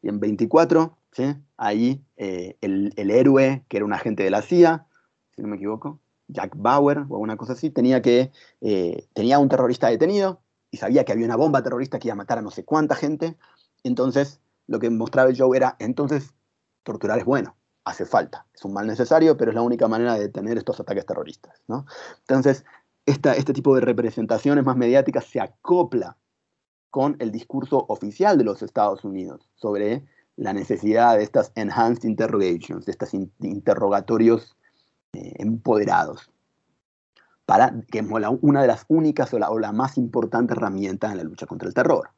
Y 0.02 0.08
en 0.08 0.18
24, 0.18 0.96
¿sí? 1.12 1.34
ahí 1.56 2.02
eh, 2.16 2.56
el, 2.60 3.10
héroe, 3.10 3.64
que 3.68 3.76
era 3.76 3.86
un 3.86 3.92
agente 3.92 4.22
de 4.22 4.30
la 4.30 4.42
CIA, 4.42 4.86
si 5.36 5.42
no 5.42 5.48
me 5.48 5.56
equivoco, 5.56 6.00
Jack 6.28 6.54
Bauer 6.56 6.98
o 7.08 7.14
alguna 7.14 7.36
cosa 7.36 7.52
así, 7.52 7.70
tenía, 7.70 8.02
que, 8.02 8.30
eh, 8.60 9.06
tenía 9.14 9.38
un 9.38 9.48
terrorista 9.48 9.88
detenido 9.88 10.40
y 10.70 10.78
sabía 10.78 11.04
que 11.04 11.12
había 11.12 11.26
una 11.26 11.36
bomba 11.36 11.62
terrorista 11.62 11.98
que 11.98 12.08
iba 12.08 12.14
a 12.14 12.16
matar 12.16 12.38
a 12.38 12.42
no 12.42 12.50
sé 12.50 12.64
cuánta 12.64 12.94
gente. 12.94 13.36
Entonces, 13.82 14.40
lo 14.66 14.78
que 14.78 14.90
mostraba 14.90 15.28
el 15.30 15.36
show 15.36 15.52
era, 15.54 15.76
entonces, 15.80 16.32
torturar 16.82 17.18
es 17.18 17.24
bueno 17.24 17.56
hace 17.84 18.04
falta. 18.04 18.46
Es 18.54 18.64
un 18.64 18.72
mal 18.72 18.86
necesario, 18.86 19.36
pero 19.36 19.50
es 19.50 19.54
la 19.54 19.62
única 19.62 19.88
manera 19.88 20.14
de 20.14 20.20
detener 20.20 20.58
estos 20.58 20.78
ataques 20.80 21.06
terroristas. 21.06 21.62
¿no? 21.66 21.86
Entonces, 22.20 22.64
este 23.06 23.52
tipo 23.52 23.74
de 23.74 23.80
representaciones 23.80 24.64
más 24.64 24.76
mediáticas 24.76 25.24
se 25.24 25.40
acopla 25.40 26.16
con 26.90 27.16
el 27.18 27.30
discurso 27.32 27.84
oficial 27.88 28.36
de 28.36 28.44
los 28.44 28.62
Estados 28.62 29.04
Unidos 29.04 29.48
sobre 29.54 30.04
la 30.36 30.52
necesidad 30.52 31.16
de 31.16 31.22
estas 31.22 31.52
enhanced 31.54 32.08
interrogations, 32.08 32.86
de 32.86 32.92
estos 32.92 33.14
interrogatorios 33.14 34.56
eh, 35.12 35.34
empoderados, 35.38 36.30
para 37.46 37.74
que 37.90 37.98
es 37.98 38.06
una 38.40 38.62
de 38.62 38.68
las 38.68 38.84
únicas 38.88 39.32
o 39.34 39.38
o 39.38 39.58
la 39.58 39.72
más 39.72 39.98
importante 39.98 40.54
herramienta 40.54 41.10
en 41.10 41.18
la 41.18 41.24
lucha 41.24 41.46
contra 41.46 41.68
el 41.68 41.74
terror. 41.74 42.10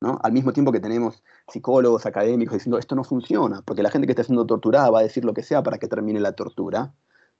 Al 0.00 0.32
mismo 0.32 0.52
tiempo 0.52 0.70
que 0.70 0.78
tenemos 0.78 1.24
psicólogos, 1.48 2.06
académicos 2.06 2.54
diciendo 2.54 2.78
esto 2.78 2.94
no 2.94 3.02
funciona, 3.02 3.62
porque 3.62 3.82
la 3.82 3.90
gente 3.90 4.06
que 4.06 4.12
está 4.12 4.22
siendo 4.22 4.46
torturada 4.46 4.90
va 4.90 5.00
a 5.00 5.02
decir 5.02 5.24
lo 5.24 5.34
que 5.34 5.42
sea 5.42 5.62
para 5.62 5.78
que 5.78 5.88
termine 5.88 6.20
la 6.20 6.32
tortura, 6.32 6.92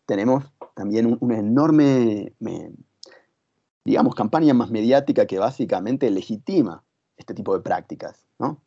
tenemos 0.07 0.44
también 0.75 1.16
una 1.21 1.38
enorme, 1.38 2.33
digamos, 3.85 4.14
campaña 4.14 4.55
más 4.55 4.71
mediática 4.71 5.27
que 5.27 5.38
básicamente 5.38 6.11
legitima 6.11 6.83
este 7.16 7.35
tipo 7.35 7.55
de 7.55 7.61
prácticas, 7.61 8.27
¿no? 8.38 8.61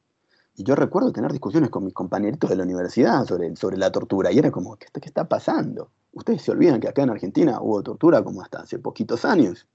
Y 0.55 0.63
yo 0.63 0.75
recuerdo 0.75 1.11
tener 1.11 1.31
discusiones 1.31 1.69
con 1.69 1.83
mis 1.83 1.93
compañeritos 1.93 2.49
de 2.49 2.55
la 2.55 2.63
universidad 2.63 3.25
sobre, 3.25 3.55
sobre 3.55 3.77
la 3.77 3.91
tortura, 3.91 4.31
y 4.31 4.37
era 4.37 4.51
como, 4.51 4.75
¿qué, 4.77 4.87
¿qué 4.93 5.07
está 5.07 5.27
pasando? 5.27 5.91
Ustedes 6.13 6.41
se 6.41 6.51
olvidan 6.51 6.79
que 6.79 6.87
acá 6.87 7.03
en 7.03 7.09
Argentina 7.09 7.59
hubo 7.61 7.81
tortura 7.83 8.23
como 8.23 8.41
hasta 8.41 8.61
hace 8.61 8.79
poquitos 8.79 9.25
años, 9.25 9.67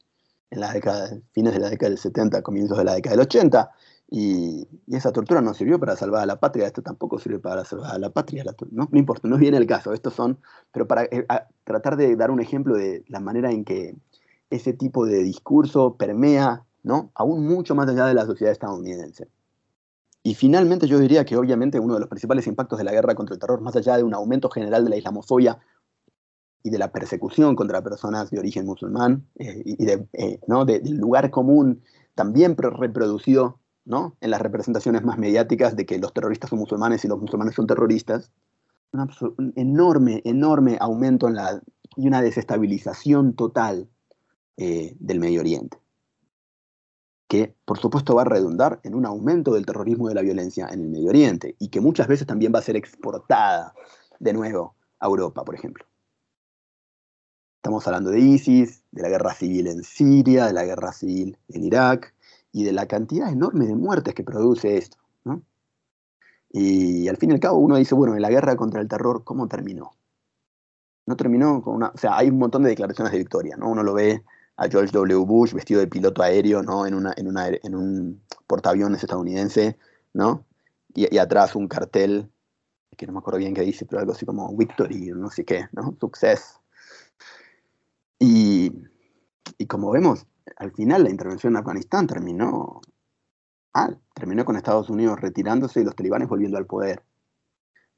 en 0.51 0.61
las 0.61 0.73
décadas, 0.73 1.15
fines 1.33 1.53
de 1.53 1.61
la 1.61 1.71
década 1.71 1.91
del 1.91 1.99
70, 1.99 2.43
comienzos 2.43 2.79
de 2.79 2.85
la 2.85 2.95
década 2.95 3.17
del 3.17 3.23
80, 3.23 3.71
y, 4.09 4.69
esa 4.89 5.13
tortura 5.13 5.41
no 5.41 5.53
sirvió 5.55 5.81
para 5.81 5.97
salvar 5.97 6.23
a 6.23 6.27
la 6.27 6.39
patria, 6.39 6.67
esto 6.67 6.83
tampoco 6.83 7.19
sirve 7.19 7.39
para 7.39 7.65
salvar 7.65 7.95
a 7.95 7.99
la 7.99 8.11
patria, 8.11 8.45
no, 8.71 8.89
no, 8.91 8.99
importa, 8.99 9.29
no 9.29 9.37
viene 9.37 9.57
el 9.57 9.67
caso, 9.67 9.93
estos 9.93 10.15
son, 10.15 10.39
pero 10.73 10.87
para 10.87 11.05
eh, 11.05 11.27
tratar 11.65 11.97
de 11.97 12.15
dar 12.17 12.31
un 12.31 12.41
ejemplo 12.41 12.77
de 12.77 13.05
la 13.09 13.21
manera 13.21 13.51
en 13.51 13.65
que 13.65 13.97
ese 14.51 14.73
tipo 14.73 15.07
de 15.07 15.23
discurso 15.23 15.97
permea, 15.97 16.65
¿no? 16.85 17.11
Aún 17.15 17.47
mucho 17.47 17.75
más 17.75 17.89
allá 17.89 18.07
de 18.07 18.15
la 18.15 18.27
sociedad 18.27 18.53
estadounidense. 18.53 19.29
Y 20.23 20.35
finalmente 20.35 20.87
yo 20.87 20.99
diría 20.99 21.25
que 21.25 21.37
obviamente 21.37 21.81
uno 21.81 21.95
de 21.95 22.01
los 22.01 22.09
principales 22.09 22.47
impactos 22.47 22.79
de 22.79 22.85
la 22.85 22.93
guerra 22.93 23.15
contra 23.15 23.35
el 23.35 23.41
terror, 23.41 23.61
más 23.61 23.77
allá 23.77 23.97
de 23.97 24.03
un 24.03 24.15
aumento 24.15 24.51
general 24.51 24.85
de 24.85 24.91
la 24.91 24.97
islamofobia 24.97 25.59
y 26.63 26.71
de 26.71 26.79
la 26.79 26.91
persecución 26.91 27.55
contra 27.55 27.83
personas 27.83 28.31
de 28.31 28.39
origen 28.39 28.67
musulmán 28.67 29.27
eh, 29.37 29.63
y 29.65 29.85
de, 29.85 30.07
eh, 30.15 30.41
¿no? 30.49 30.65
del 30.65 30.97
lugar 30.97 31.31
común 31.31 31.83
también 32.17 32.57
reproducido 32.57 33.61
¿no? 33.87 34.17
en 34.21 34.31
las 34.31 34.43
representaciones 34.43 35.05
más 35.05 35.17
mediáticas 35.17 35.77
de 35.77 35.87
que 35.87 35.99
los 35.99 36.13
terroristas 36.13 36.51
son 36.51 36.59
musulmanes 36.59 37.05
y 37.05 37.09
los 37.09 37.21
musulmanes 37.21 37.55
son 37.55 37.67
terroristas, 37.67 38.31
un, 38.93 39.53
enorme, 39.57 40.23
enorme 40.25 40.77
aumento 40.81 41.29
en 41.29 41.37
la, 41.37 41.63
y 41.97 42.07
una 42.07 42.21
desestabilización 42.21 43.35
total 43.35 43.89
eh, 44.57 44.97
del 44.99 45.21
Medio 45.21 45.41
Oriente. 45.41 45.79
que 47.29 47.55
por 47.65 47.79
supuesto 47.79 48.15
va 48.15 48.23
a 48.23 48.27
redundar 48.27 48.81
en 48.83 48.95
un 48.95 49.07
aumento 49.07 49.55
del 49.55 49.67
terrorismo 49.67 50.07
y 50.07 50.11
de 50.11 50.15
la 50.15 50.23
violencia 50.23 50.69
en 50.71 50.81
el 50.81 50.89
Medio 50.89 51.09
Oriente 51.09 51.57
y 51.59 51.69
que 51.69 51.81
muchas 51.81 52.09
veces 52.09 52.27
también 52.27 52.53
va 52.55 52.59
a 52.59 52.63
ser 52.63 52.77
exportada 52.77 53.73
de 54.19 54.33
nuevo 54.33 54.75
a 54.99 55.07
Europa, 55.07 55.45
por 55.45 55.55
ejemplo. 55.55 55.85
Estamos 57.59 57.87
hablando 57.87 58.11
de 58.11 58.21
ISIS, 58.21 58.83
de 58.93 59.03
la 59.03 59.09
guerra 59.09 59.35
civil 59.35 59.67
en 59.67 59.83
Siria, 59.83 60.47
de 60.47 60.53
la 60.53 60.65
guerra 60.65 60.93
civil 60.93 61.37
en 61.49 61.65
Irak 61.65 62.16
y 62.57 62.65
de 62.65 62.73
la 62.73 62.87
cantidad 62.87 63.31
enorme 63.31 63.67
de 63.67 63.75
muertes 63.75 64.15
que 64.15 64.25
produce 64.25 64.79
esto. 64.79 64.97
Y 66.51 67.07
al 67.07 67.19
fin 67.19 67.31
y 67.31 67.35
al 67.35 67.41
cabo 67.41 67.59
uno 67.59 67.77
dice, 67.77 67.95
bueno, 67.95 68.15
en 68.15 68.23
la 68.23 68.31
guerra 68.31 68.57
contra 68.57 68.81
el 68.81 68.89
terror, 68.89 69.25
¿cómo 69.25 69.47
terminó? 69.47 69.91
No 71.05 71.17
terminó 71.17 71.61
con 71.61 71.75
una... 71.75 71.89
O 71.89 71.99
sea, 71.99 72.17
hay 72.17 72.31
un 72.31 72.39
montón 72.39 72.63
de 72.63 72.71
declaraciones 72.71 73.13
de 73.13 73.19
victoria, 73.19 73.59
¿no? 73.59 73.69
Uno 73.69 73.83
lo 73.83 73.93
ve 73.93 74.25
a 74.57 74.69
George 74.69 74.91
W. 74.91 75.27
Bush 75.27 75.53
vestido 75.53 75.81
de 75.81 75.87
piloto 75.87 76.23
aéreo, 76.23 76.63
¿no? 76.63 76.87
En, 76.87 76.95
una, 76.95 77.13
en, 77.15 77.75
un 77.75 78.23
portaaviones 78.47 79.03
estadounidense, 79.03 79.77
¿no? 80.15 80.47
Y, 80.95 81.19
atrás 81.19 81.57
un 81.57 81.69
cartel, 81.69 82.31
que 82.97 83.07
no 83.07 83.13
me 83.13 83.19
acuerdo 83.19 83.39
bien 83.39 83.53
qué 83.53 83.61
dice, 83.61 83.85
pero 83.85 84.01
algo 84.01 84.13
así 84.13 84.25
como 84.25 84.57
Victory, 84.57 85.13
no 85.15 85.31
sé 85.31 85.45
qué, 85.45 85.67
¿no? 85.73 85.95
Success. 86.01 86.59
Y, 88.19 88.73
y 89.59 89.67
como 89.67 89.91
vemos, 89.91 90.25
al 90.57 90.73
final 90.73 91.05
la 91.05 91.11
intervención 91.11 91.53
en 91.53 91.59
Afganistán 91.59 92.07
terminó 92.07 92.81
terminó 94.15 94.45
con 94.45 94.57
Estados 94.57 94.89
Unidos 94.89 95.21
retirándose 95.21 95.81
y 95.81 95.85
los 95.85 95.95
talibanes 95.95 96.29
volviendo 96.29 96.57
al 96.57 96.67
poder. 96.67 97.03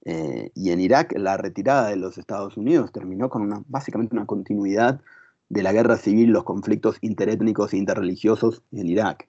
Eh, 0.04 0.50
y 0.54 0.70
en 0.70 0.80
Irak 0.80 1.12
la 1.16 1.36
retirada 1.36 1.88
de 1.88 1.96
los 1.96 2.18
Estados 2.18 2.56
Unidos 2.56 2.92
terminó 2.92 3.28
con 3.28 3.64
básicamente 3.68 4.14
una 4.14 4.26
continuidad 4.26 5.00
de 5.48 5.62
la 5.62 5.72
guerra 5.72 5.96
civil, 5.96 6.30
los 6.30 6.44
conflictos 6.44 6.98
interétnicos 7.00 7.72
e 7.72 7.76
interreligiosos 7.76 8.62
en 8.72 8.88
Irak. 8.88 9.28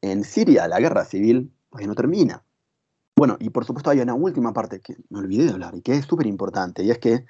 En 0.00 0.24
Siria 0.24 0.68
la 0.68 0.80
guerra 0.80 1.04
civil 1.04 1.50
no 1.72 1.94
termina. 1.94 2.42
Bueno, 3.16 3.36
y 3.40 3.50
por 3.50 3.64
supuesto 3.64 3.90
hay 3.90 4.00
una 4.00 4.14
última 4.14 4.52
parte 4.52 4.80
que 4.80 4.96
me 5.10 5.18
olvidé 5.18 5.46
de 5.46 5.52
hablar 5.52 5.74
y 5.74 5.82
que 5.82 5.94
es 5.94 6.04
súper 6.04 6.26
importante, 6.26 6.84
y 6.84 6.90
es 6.90 6.98
que 6.98 7.24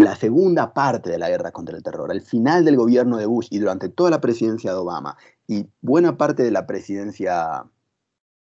la 0.00 0.16
segunda 0.16 0.72
parte 0.72 1.10
de 1.10 1.18
la 1.18 1.28
guerra 1.28 1.52
contra 1.52 1.76
el 1.76 1.82
terror, 1.82 2.10
al 2.10 2.22
final 2.22 2.64
del 2.64 2.76
gobierno 2.76 3.18
de 3.18 3.26
Bush 3.26 3.48
y 3.50 3.58
durante 3.58 3.88
toda 3.88 4.10
la 4.10 4.20
presidencia 4.20 4.72
de 4.72 4.78
Obama 4.78 5.16
y 5.46 5.68
buena 5.82 6.16
parte 6.16 6.42
de 6.42 6.50
la 6.50 6.66
presidencia 6.66 7.64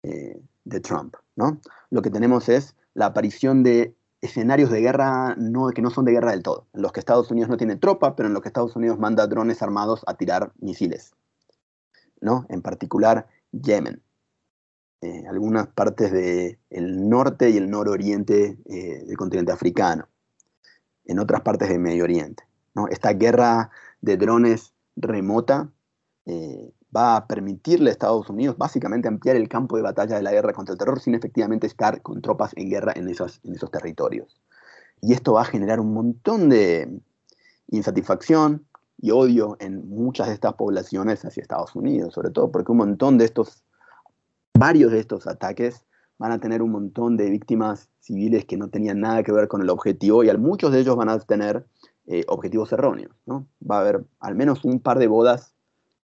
eh, 0.03 0.41
de 0.63 0.79
Trump, 0.79 1.15
¿no? 1.35 1.59
Lo 1.89 2.01
que 2.01 2.09
tenemos 2.09 2.47
es 2.47 2.75
la 2.93 3.07
aparición 3.07 3.61
de 3.63 3.95
escenarios 4.21 4.69
de 4.69 4.79
guerra 4.79 5.35
no, 5.37 5.67
que 5.71 5.81
no 5.81 5.89
son 5.89 6.05
de 6.05 6.13
guerra 6.13 6.31
del 6.31 6.43
todo, 6.43 6.67
en 6.73 6.81
los 6.81 6.93
que 6.93 7.01
Estados 7.01 7.29
Unidos 7.29 7.49
no 7.49 7.57
tiene 7.57 7.75
tropa, 7.75 8.15
pero 8.15 8.27
en 8.27 8.33
los 8.33 8.41
que 8.41 8.47
Estados 8.47 8.75
Unidos 8.77 8.97
manda 8.97 9.27
drones 9.27 9.61
armados 9.61 10.01
a 10.07 10.13
tirar 10.13 10.53
misiles, 10.59 11.13
¿no? 12.21 12.45
En 12.47 12.61
particular 12.61 13.27
Yemen, 13.51 14.01
eh, 15.01 15.25
algunas 15.27 15.67
partes 15.67 16.13
del 16.13 17.09
norte 17.09 17.49
y 17.49 17.57
el 17.57 17.69
nororiente 17.69 18.57
eh, 18.65 19.03
del 19.05 19.17
continente 19.17 19.51
africano, 19.51 20.07
en 21.05 21.19
otras 21.19 21.41
partes 21.41 21.69
del 21.69 21.79
Medio 21.79 22.03
Oriente. 22.03 22.43
Esta 22.89 23.13
guerra 23.13 23.69
de 24.01 24.17
drones 24.17 24.73
remota 24.95 25.69
eh, 26.25 26.71
va 26.95 27.15
a 27.15 27.27
permitirle 27.27 27.89
a 27.89 27.93
Estados 27.93 28.29
Unidos 28.29 28.57
básicamente 28.57 29.07
ampliar 29.07 29.35
el 29.35 29.49
campo 29.49 29.75
de 29.75 29.83
batalla 29.83 30.15
de 30.15 30.23
la 30.23 30.31
guerra 30.31 30.53
contra 30.53 30.73
el 30.73 30.79
terror 30.79 30.99
sin 30.99 31.15
efectivamente 31.15 31.67
estar 31.67 32.01
con 32.01 32.21
tropas 32.21 32.51
en 32.55 32.69
guerra 32.69 32.93
en 32.95 33.07
esos, 33.09 33.39
en 33.43 33.55
esos 33.55 33.71
territorios. 33.71 34.39
Y 35.01 35.13
esto 35.13 35.33
va 35.33 35.41
a 35.41 35.45
generar 35.45 35.79
un 35.79 35.93
montón 35.93 36.49
de 36.49 36.99
insatisfacción 37.69 38.65
y 39.01 39.11
odio 39.11 39.57
en 39.59 39.89
muchas 39.89 40.27
de 40.27 40.33
estas 40.33 40.53
poblaciones 40.53 41.25
hacia 41.25 41.41
Estados 41.41 41.75
Unidos, 41.75 42.13
sobre 42.13 42.29
todo 42.29 42.51
porque 42.51 42.71
un 42.71 42.77
montón 42.77 43.17
de 43.17 43.25
estos, 43.25 43.63
varios 44.57 44.91
de 44.91 44.99
estos 44.99 45.27
ataques 45.27 45.85
van 46.23 46.31
a 46.31 46.39
tener 46.39 46.61
un 46.61 46.71
montón 46.71 47.17
de 47.17 47.29
víctimas 47.29 47.89
civiles 47.99 48.45
que 48.45 48.55
no 48.55 48.69
tenían 48.69 49.01
nada 49.01 49.23
que 49.23 49.33
ver 49.33 49.49
con 49.49 49.61
el 49.61 49.69
objetivo 49.69 50.23
y 50.23 50.31
muchos 50.37 50.71
de 50.71 50.79
ellos 50.79 50.95
van 50.95 51.09
a 51.09 51.19
tener 51.19 51.65
eh, 52.07 52.23
objetivos 52.29 52.71
erróneos. 52.71 53.11
¿no? 53.25 53.45
Va 53.69 53.79
a 53.79 53.81
haber 53.81 54.05
al 54.21 54.33
menos 54.33 54.63
un 54.63 54.79
par 54.79 54.99
de 54.99 55.07
bodas 55.07 55.53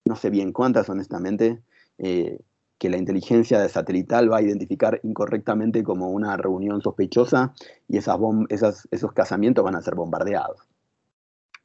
no 0.07 0.17
sé 0.17 0.31
bien 0.31 0.53
cuántas 0.53 0.89
honestamente, 0.89 1.63
eh, 1.99 2.41
que 2.79 2.89
la 2.89 2.97
inteligencia 2.97 3.69
satelital 3.69 4.33
va 4.33 4.39
a 4.39 4.43
identificar 4.43 5.01
incorrectamente 5.03 5.83
como 5.83 6.09
una 6.09 6.39
reunión 6.39 6.81
sospechosa 6.81 7.53
y 7.87 7.99
esas 7.99 8.89
esos 8.91 9.13
casamientos 9.13 9.65
van 9.65 9.75
a 9.75 9.83
ser 9.83 9.97
bombardeados. 9.97 10.63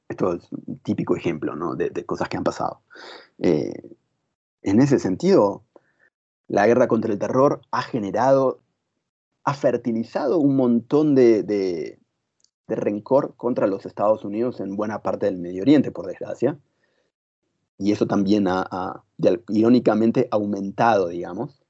Esto 0.10 0.34
es 0.34 0.52
un 0.52 0.80
típico 0.80 1.16
ejemplo 1.16 1.56
de, 1.76 2.06
cosas 2.06 2.28
que 2.28 2.36
han 2.36 2.44
pasado. 2.44 2.82
Eh, 3.40 3.96
en 4.62 4.82
ese 4.82 5.00
sentido, 5.00 5.64
la 6.52 6.68
guerra 6.68 6.88
contra 6.88 7.12
el 7.12 7.20
terror 7.20 7.62
ha 7.72 7.82
generado, 7.82 8.62
ha 9.44 9.54
fertilizado 9.54 10.40
un 10.40 10.56
montón 10.56 11.16
de, 11.16 11.44
de 11.44 11.98
rencor 12.68 13.36
contra 13.36 13.68
los 13.68 13.86
Estados 13.86 14.24
Unidos 14.26 14.60
en 14.60 14.76
buena 14.76 15.02
parte 15.02 15.26
del 15.26 15.38
Medio 15.38 15.62
Oriente, 15.62 15.92
por 15.92 16.08
desgracia 16.08 16.58
y 17.82 17.92
eso 17.92 18.06
también 18.06 18.48
ha, 18.48 19.04
irónicamente 19.50 20.28
aumentado, 20.30 21.08
digamos, 21.08 21.64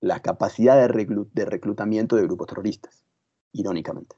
la 0.00 0.22
capacidad 0.22 0.76
de, 0.76 1.44
reclutamiento 1.44 2.14
de 2.14 2.22
grupos 2.22 2.46
terroristas, 2.46 3.04
irónicamente. 3.52 4.14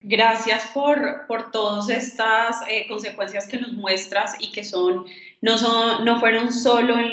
Gracias 0.00 0.66
por, 0.74 1.26
por 1.26 1.50
todas 1.50 1.88
estas 1.88 2.56
eh, 2.68 2.86
consecuencias 2.86 3.48
que 3.48 3.58
nos 3.58 3.72
muestras 3.72 4.34
y 4.38 4.52
que 4.52 4.62
son 4.62 5.06
no, 5.46 6.20
fueron 6.20 6.52
solo 6.52 6.98
en, 6.98 7.12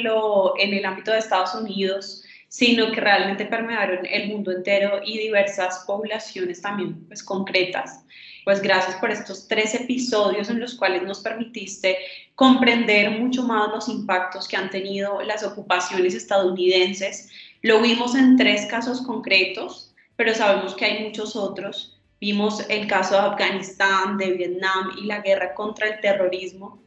en 0.57 0.73
el 0.73 0.85
ámbito 0.85 1.11
de 1.11 1.19
Estados 1.19 1.53
Unidos, 1.55 2.23
sino 2.47 2.91
que 2.91 3.01
realmente 3.01 3.45
permearon 3.45 4.05
el 4.05 4.27
mundo 4.27 4.51
entero 4.51 5.01
y 5.03 5.17
diversas 5.17 5.83
poblaciones 5.87 6.61
también 6.61 7.05
pues, 7.07 7.23
concretas. 7.23 8.03
Pues 8.43 8.61
gracias 8.61 8.95
por 8.97 9.09
estos 9.09 9.47
tres 9.47 9.73
episodios 9.73 10.49
en 10.49 10.59
los 10.59 10.75
cuales 10.75 11.03
nos 11.03 11.21
permitiste 11.21 11.97
comprender 12.35 13.11
mucho 13.11 13.43
más 13.43 13.69
los 13.69 13.87
impactos 13.87 14.47
que 14.47 14.57
han 14.57 14.69
tenido 14.69 15.21
las 15.21 15.43
ocupaciones 15.43 16.13
estadounidenses. 16.13 17.29
Lo 17.61 17.81
vimos 17.81 18.15
en 18.15 18.35
tres 18.35 18.65
casos 18.65 19.01
concretos, 19.01 19.93
pero 20.15 20.35
sabemos 20.35 20.75
que 20.75 20.85
hay 20.85 21.03
muchos 21.05 21.35
otros. 21.35 21.97
Vimos 22.19 22.65
el 22.69 22.87
caso 22.87 23.15
de 23.15 23.21
Afganistán, 23.21 24.17
de 24.17 24.31
Vietnam 24.31 24.91
y 25.01 25.05
la 25.05 25.21
guerra 25.21 25.53
contra 25.53 25.87
el 25.87 25.99
terrorismo. 26.01 26.83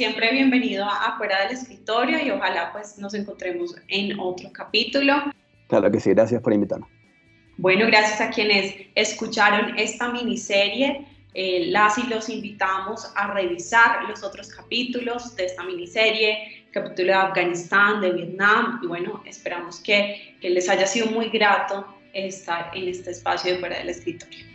Siempre 0.00 0.32
bienvenido 0.32 0.86
a 0.86 1.08
Afuera 1.08 1.42
del 1.42 1.58
Escritorio 1.58 2.24
y 2.24 2.30
ojalá 2.30 2.72
pues 2.72 2.96
nos 2.96 3.12
encontremos 3.12 3.76
en 3.88 4.18
otro 4.18 4.50
capítulo. 4.50 5.12
Claro 5.68 5.90
que 5.90 6.00
sí, 6.00 6.08
gracias 6.08 6.40
por 6.40 6.54
invitarme. 6.54 6.86
Bueno, 7.58 7.86
gracias 7.86 8.18
a 8.22 8.30
quienes 8.30 8.76
escucharon 8.94 9.78
esta 9.78 10.10
miniserie. 10.10 11.06
Eh, 11.34 11.66
las 11.66 11.98
y 11.98 12.04
los 12.04 12.30
invitamos 12.30 13.12
a 13.14 13.34
revisar 13.34 14.08
los 14.08 14.24
otros 14.24 14.48
capítulos 14.48 15.36
de 15.36 15.44
esta 15.44 15.64
miniserie, 15.64 16.64
capítulo 16.70 17.08
de 17.08 17.18
Afganistán, 17.18 18.00
de 18.00 18.12
Vietnam, 18.12 18.80
y 18.82 18.86
bueno, 18.86 19.22
esperamos 19.26 19.80
que, 19.80 20.34
que 20.40 20.48
les 20.48 20.70
haya 20.70 20.86
sido 20.86 21.08
muy 21.08 21.28
grato 21.28 21.86
estar 22.14 22.70
en 22.74 22.88
este 22.88 23.10
espacio 23.10 23.52
de 23.52 23.58
fuera 23.58 23.76
del 23.76 23.90
escritorio. 23.90 24.49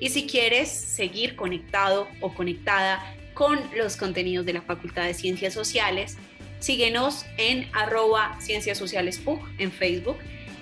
Y 0.00 0.10
si 0.10 0.26
quieres 0.26 0.70
seguir 0.70 1.36
conectado 1.36 2.08
o 2.20 2.34
conectada 2.34 3.14
con 3.34 3.58
los 3.76 3.96
contenidos 3.96 4.46
de 4.46 4.54
la 4.54 4.62
Facultad 4.62 5.04
de 5.04 5.14
Ciencias 5.14 5.54
Sociales, 5.54 6.16
Síguenos 6.58 7.26
en 7.36 7.68
arroba 7.74 8.36
Ciencias 8.40 8.78
Sociales 8.78 9.18
PUG 9.18 9.40
en 9.58 9.70
Facebook. 9.70 10.18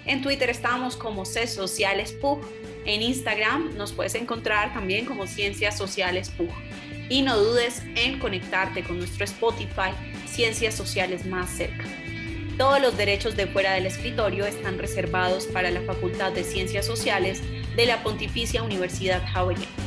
En 0.06 0.22
Twitter 0.22 0.50
estamos 0.50 0.96
como 0.96 1.24
C 1.24 1.46
Sociales 1.46 2.12
PUG. 2.12 2.40
En 2.84 3.00
Instagram 3.00 3.76
nos 3.76 3.92
puedes 3.92 4.14
encontrar 4.14 4.74
también 4.74 5.06
como 5.06 5.26
Ciencias 5.26 5.78
Sociales 5.78 6.30
PUG. 6.30 6.50
Y 7.08 7.22
no 7.22 7.36
dudes 7.38 7.82
en 7.94 8.18
conectarte 8.18 8.82
con 8.82 8.98
nuestro 8.98 9.24
Spotify 9.24 9.92
Ciencias 10.26 10.74
Sociales 10.74 11.24
más 11.26 11.48
cerca. 11.50 11.84
Todos 12.58 12.80
los 12.80 12.96
derechos 12.96 13.36
de 13.36 13.46
fuera 13.46 13.72
del 13.72 13.86
escritorio 13.86 14.46
están 14.46 14.78
reservados 14.78 15.46
para 15.46 15.70
la 15.70 15.80
Facultad 15.82 16.32
de 16.32 16.44
Ciencias 16.44 16.86
Sociales 16.86 17.40
de 17.76 17.86
la 17.86 18.02
Pontificia 18.02 18.62
Universidad 18.62 19.22
Javeriana. 19.32 19.83